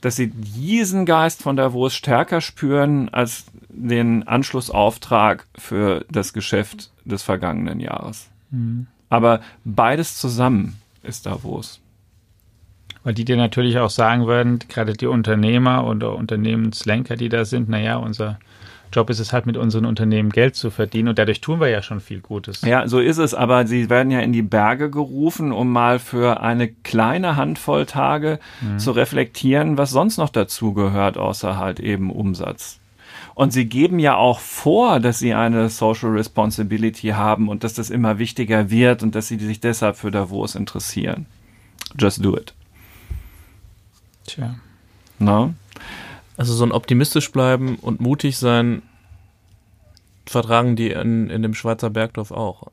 dass 0.04 0.16
sie 0.16 0.26
diesen 0.26 1.06
Geist 1.06 1.42
von 1.42 1.56
Davos 1.56 1.94
stärker 1.94 2.42
spüren 2.42 3.08
als 3.08 3.46
den 3.70 4.28
Anschlussauftrag 4.28 5.46
für 5.56 6.04
das 6.10 6.34
Geschäft 6.34 6.90
des 7.06 7.22
vergangenen 7.22 7.80
Jahres. 7.80 8.28
Mhm. 8.50 8.86
Aber 9.08 9.40
beides 9.64 10.18
zusammen 10.18 10.76
ist 11.02 11.24
Davos. 11.24 11.80
Weil 13.02 13.14
die 13.14 13.24
dir 13.24 13.38
natürlich 13.38 13.78
auch 13.78 13.88
sagen 13.88 14.26
würden, 14.26 14.58
gerade 14.68 14.92
die 14.92 15.06
Unternehmer 15.06 15.86
oder 15.86 16.14
Unternehmenslenker, 16.16 17.16
die 17.16 17.30
da 17.30 17.46
sind, 17.46 17.70
naja, 17.70 17.96
unser 17.96 18.38
Job 18.94 19.10
ist 19.10 19.18
es 19.18 19.32
halt 19.32 19.46
mit 19.46 19.56
unseren 19.56 19.86
Unternehmen 19.86 20.30
Geld 20.30 20.54
zu 20.54 20.70
verdienen 20.70 21.08
und 21.08 21.18
dadurch 21.18 21.40
tun 21.40 21.60
wir 21.60 21.68
ja 21.68 21.82
schon 21.82 22.00
viel 22.00 22.20
Gutes. 22.20 22.62
Ja, 22.62 22.86
so 22.86 23.00
ist 23.00 23.18
es, 23.18 23.34
aber 23.34 23.66
sie 23.66 23.90
werden 23.90 24.12
ja 24.12 24.20
in 24.20 24.32
die 24.32 24.42
Berge 24.42 24.88
gerufen, 24.88 25.50
um 25.50 25.72
mal 25.72 25.98
für 25.98 26.40
eine 26.40 26.68
kleine 26.68 27.36
Handvoll 27.36 27.86
Tage 27.86 28.38
mhm. 28.60 28.78
zu 28.78 28.92
reflektieren, 28.92 29.76
was 29.76 29.90
sonst 29.90 30.16
noch 30.16 30.30
dazu 30.30 30.74
gehört, 30.74 31.18
außer 31.18 31.58
halt 31.58 31.80
eben 31.80 32.10
Umsatz. 32.10 32.78
Und 33.34 33.52
sie 33.52 33.64
geben 33.64 33.98
ja 33.98 34.14
auch 34.14 34.38
vor, 34.38 35.00
dass 35.00 35.18
sie 35.18 35.34
eine 35.34 35.68
Social 35.68 36.10
Responsibility 36.10 37.08
haben 37.08 37.48
und 37.48 37.64
dass 37.64 37.74
das 37.74 37.90
immer 37.90 38.18
wichtiger 38.18 38.70
wird 38.70 39.02
und 39.02 39.16
dass 39.16 39.26
sie 39.26 39.38
sich 39.38 39.58
deshalb 39.58 39.96
für 39.96 40.12
Davos 40.12 40.54
interessieren. 40.54 41.26
Just 41.98 42.24
do 42.24 42.36
it. 42.36 42.54
Tja. 44.26 44.54
No? 45.18 45.54
Also 46.36 46.54
so 46.54 46.64
ein 46.64 46.72
optimistisch 46.72 47.30
bleiben 47.30 47.76
und 47.76 48.00
mutig 48.00 48.38
sein 48.38 48.82
vertragen 50.26 50.74
die 50.74 50.90
in, 50.90 51.30
in 51.30 51.42
dem 51.42 51.54
Schweizer 51.54 51.90
Bergdorf 51.90 52.30
auch. 52.30 52.68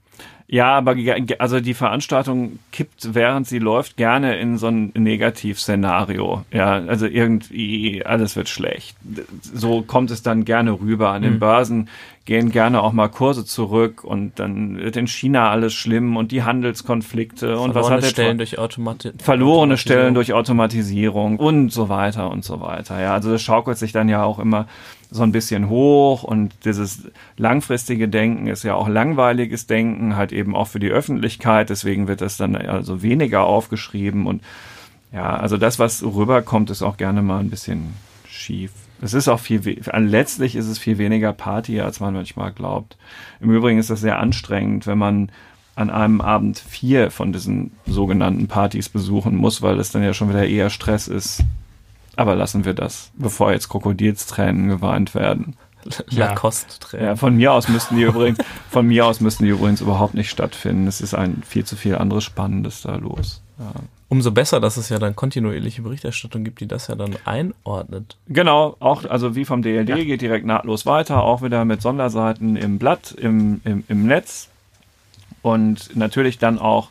Ja, 0.52 0.78
aber 0.78 0.98
also 1.40 1.62
die 1.62 1.74
Veranstaltung 1.74 2.60
kippt, 2.74 3.14
während 3.14 3.48
sie 3.48 3.60
läuft, 3.60 3.96
gerne 3.96 4.38
in 4.38 4.58
so 4.58 4.68
ein 4.68 4.92
Negativszenario. 4.96 6.44
Ja, 6.52 6.74
also 6.74 7.06
irgendwie 7.06 8.04
alles 8.06 8.36
wird 8.36 8.50
schlecht. 8.50 8.98
So 9.42 9.82
kommt 9.82 10.12
es 10.12 10.24
dann 10.24 10.44
gerne 10.44 10.74
rüber. 10.74 11.12
An 11.12 11.22
den 11.22 11.36
mhm. 11.36 11.40
Börsen 11.40 11.90
gehen 12.26 12.52
gerne 12.52 12.82
auch 12.82 12.92
mal 12.92 13.08
Kurse 13.08 13.46
zurück 13.46 14.04
und 14.04 14.40
dann 14.40 14.78
wird 14.78 14.98
in 14.98 15.08
China 15.08 15.50
alles 15.50 15.74
schlimm 15.74 16.18
und 16.18 16.34
die 16.34 16.44
Handelskonflikte 16.44 17.58
und 17.58 17.74
was 17.74 17.90
hat 17.90 18.04
Stellen 18.04 18.38
durch 18.38 18.60
Automati 18.60 19.12
verlorene 19.18 19.78
Stellen 19.78 20.14
durch 20.14 20.34
Automatisierung 20.34 21.38
und 21.38 21.72
so 21.72 21.90
weiter 21.90 22.30
und 22.30 22.44
so 22.44 22.60
weiter. 22.62 23.02
Ja, 23.02 23.14
also 23.14 23.32
das 23.32 23.42
schaukelt 23.42 23.78
sich 23.78 23.92
dann 23.92 24.08
ja 24.08 24.24
auch 24.24 24.38
immer 24.38 24.68
so 25.12 25.24
ein 25.24 25.34
bisschen 25.34 25.68
hoch 25.68 26.24
und 26.24 26.54
dieses 26.64 27.04
langfristige 27.38 28.08
Denken 28.08 28.48
ist 28.48 28.64
ja 28.64 28.76
auch 28.76 28.88
langweiliges 28.88 29.68
Denken, 29.68 30.16
halt 30.16 30.32
eben 30.32 30.56
auch 30.56 30.70
für 30.70 30.80
die 30.80 30.90
Öffentlichkeit, 30.90 31.70
deswegen 31.70 32.08
wird 32.08 32.22
das 32.22 32.38
dann 32.38 32.56
also 32.56 33.02
weniger 33.04 33.44
aufgeschrieben 33.44 34.26
und 34.26 34.42
ja, 35.12 35.36
also 35.36 35.58
das, 35.58 35.78
was 35.78 36.02
rüberkommt, 36.02 36.70
ist 36.70 36.82
auch 36.82 36.96
gerne 36.96 37.22
mal 37.22 37.40
ein 37.40 37.50
bisschen 37.50 37.94
schief. 38.26 38.72
Es 39.02 39.14
ist 39.14 39.28
auch 39.28 39.40
viel, 39.40 39.82
letztlich 39.94 40.56
ist 40.56 40.68
es 40.68 40.80
viel 40.80 40.98
weniger 40.98 41.34
Party, 41.34 41.82
als 41.82 42.00
man 42.00 42.14
manchmal 42.14 42.54
glaubt. 42.54 42.98
Im 43.42 43.52
Übrigen 43.52 43.80
ist 43.80 43.90
das 43.90 44.00
sehr 44.00 44.20
anstrengend, 44.20 44.88
wenn 44.88 44.98
man 44.98 45.30
an 45.76 45.90
einem 45.90 46.22
Abend 46.22 46.60
vier 46.60 47.12
von 47.12 47.34
diesen 47.34 47.72
sogenannten 47.86 48.48
Partys 48.48 48.88
besuchen 48.88 49.36
muss, 49.36 49.62
weil 49.62 49.80
es 49.80 49.92
dann 49.92 50.04
ja 50.04 50.14
schon 50.14 50.30
wieder 50.30 50.48
eher 50.48 50.70
Stress 50.70 51.08
ist, 51.08 51.44
aber 52.16 52.36
lassen 52.36 52.66
wir 52.66 52.74
das, 52.74 53.12
bevor 53.16 53.52
jetzt 53.52 53.70
Krokodilstränen 53.70 54.68
geweint 54.68 55.16
werden. 55.16 55.56
Lacoste-Tränen. 56.10 57.06
Ja, 57.06 57.16
von 57.16 57.36
mir 57.36 57.54
aus 57.54 57.68
müssten 57.68 57.96
die 57.96 58.04
übrigens, 58.04 58.38
von 58.70 58.86
mir 58.88 59.06
aus 59.06 59.20
müssten 59.20 59.46
die 59.46 59.50
übrigens 59.50 59.82
überhaupt 59.82 60.14
nicht 60.14 60.30
stattfinden. 60.30 60.88
Es 60.88 61.02
ist 61.02 61.14
ein 61.14 61.42
viel 61.46 61.66
zu 61.66 61.76
viel 61.76 61.96
anderes 61.96 62.24
Spannendes 62.24 62.82
da 62.82 62.96
los. 62.96 63.42
Ja. 63.58 63.72
Umso 64.10 64.32
besser, 64.32 64.60
dass 64.60 64.76
es 64.76 64.90
ja 64.90 65.00
dann 65.00 65.16
kontinuierliche 65.16 65.82
Berichterstattung 65.84 66.44
gibt, 66.44 66.60
die 66.60 66.68
das 66.68 66.88
ja 66.88 66.96
dann 66.96 67.16
einordnet. 67.24 68.18
Genau, 68.28 68.76
auch, 68.80 69.06
also 69.06 69.36
wie 69.36 69.46
vom 69.46 69.62
DLD 69.62 69.90
ja. 69.90 69.96
geht 69.96 70.22
direkt 70.22 70.46
nahtlos 70.46 70.86
weiter, 70.86 71.24
auch 71.24 71.42
wieder 71.42 71.64
mit 71.64 71.82
Sonderseiten 71.82 72.58
im 72.58 72.78
Blatt, 72.78 73.12
im, 73.14 73.62
im, 73.64 73.86
im 73.88 74.06
Netz 74.06 74.50
und 75.42 75.96
natürlich 75.96 76.40
dann 76.40 76.60
auch 76.60 76.90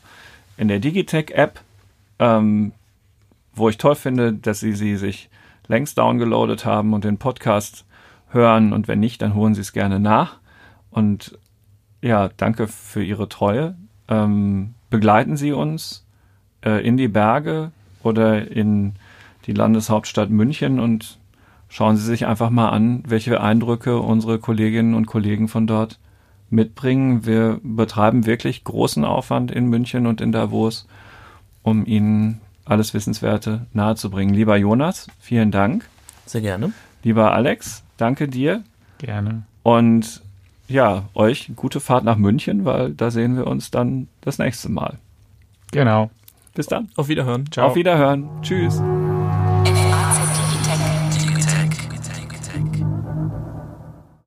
in 0.56 0.68
der 0.68 0.78
Digitech-App. 0.78 1.60
Ähm, 2.20 2.72
wo 3.60 3.68
ich 3.68 3.78
toll 3.78 3.94
finde, 3.94 4.32
dass 4.32 4.60
sie 4.60 4.72
sie 4.72 4.96
sich 4.96 5.30
längst 5.68 5.98
downgeloadet 5.98 6.64
haben 6.64 6.92
und 6.94 7.04
den 7.04 7.18
Podcast 7.18 7.84
hören 8.30 8.72
und 8.72 8.88
wenn 8.88 9.00
nicht, 9.00 9.22
dann 9.22 9.34
holen 9.34 9.54
sie 9.54 9.60
es 9.60 9.72
gerne 9.72 10.00
nach. 10.00 10.38
Und 10.90 11.38
ja, 12.02 12.30
danke 12.36 12.66
für 12.66 13.02
Ihre 13.02 13.28
Treue. 13.28 13.76
Ähm, 14.08 14.74
begleiten 14.88 15.36
Sie 15.36 15.52
uns 15.52 16.06
äh, 16.64 16.84
in 16.84 16.96
die 16.96 17.08
Berge 17.08 17.70
oder 18.02 18.50
in 18.50 18.94
die 19.46 19.52
Landeshauptstadt 19.52 20.30
München 20.30 20.80
und 20.80 21.18
schauen 21.68 21.96
Sie 21.96 22.04
sich 22.04 22.26
einfach 22.26 22.50
mal 22.50 22.70
an, 22.70 23.02
welche 23.06 23.40
Eindrücke 23.40 23.98
unsere 23.98 24.38
Kolleginnen 24.38 24.94
und 24.94 25.06
Kollegen 25.06 25.48
von 25.48 25.66
dort 25.66 25.98
mitbringen. 26.48 27.24
Wir 27.24 27.60
betreiben 27.62 28.26
wirklich 28.26 28.64
großen 28.64 29.04
Aufwand 29.04 29.50
in 29.50 29.66
München 29.66 30.06
und 30.06 30.20
in 30.20 30.32
Davos, 30.32 30.88
um 31.62 31.86
Ihnen 31.86 32.40
alles 32.64 32.94
Wissenswerte 32.94 33.66
nahezubringen. 33.72 34.34
Lieber 34.34 34.56
Jonas, 34.56 35.08
vielen 35.18 35.50
Dank. 35.50 35.88
Sehr 36.26 36.40
gerne. 36.40 36.72
Lieber 37.02 37.32
Alex, 37.32 37.82
danke 37.96 38.28
dir. 38.28 38.62
Gerne. 38.98 39.42
Und 39.62 40.22
ja, 40.68 41.08
euch 41.14 41.50
gute 41.56 41.80
Fahrt 41.80 42.04
nach 42.04 42.16
München, 42.16 42.64
weil 42.64 42.92
da 42.92 43.10
sehen 43.10 43.36
wir 43.36 43.46
uns 43.46 43.70
dann 43.70 44.08
das 44.20 44.38
nächste 44.38 44.68
Mal. 44.68 44.98
Genau. 45.72 46.10
Bis 46.54 46.66
dann. 46.66 46.88
Auf 46.96 47.08
Wiederhören. 47.08 47.50
Ciao. 47.50 47.68
Auf 47.68 47.74
Wiederhören. 47.74 48.28
Tschüss. 48.42 48.80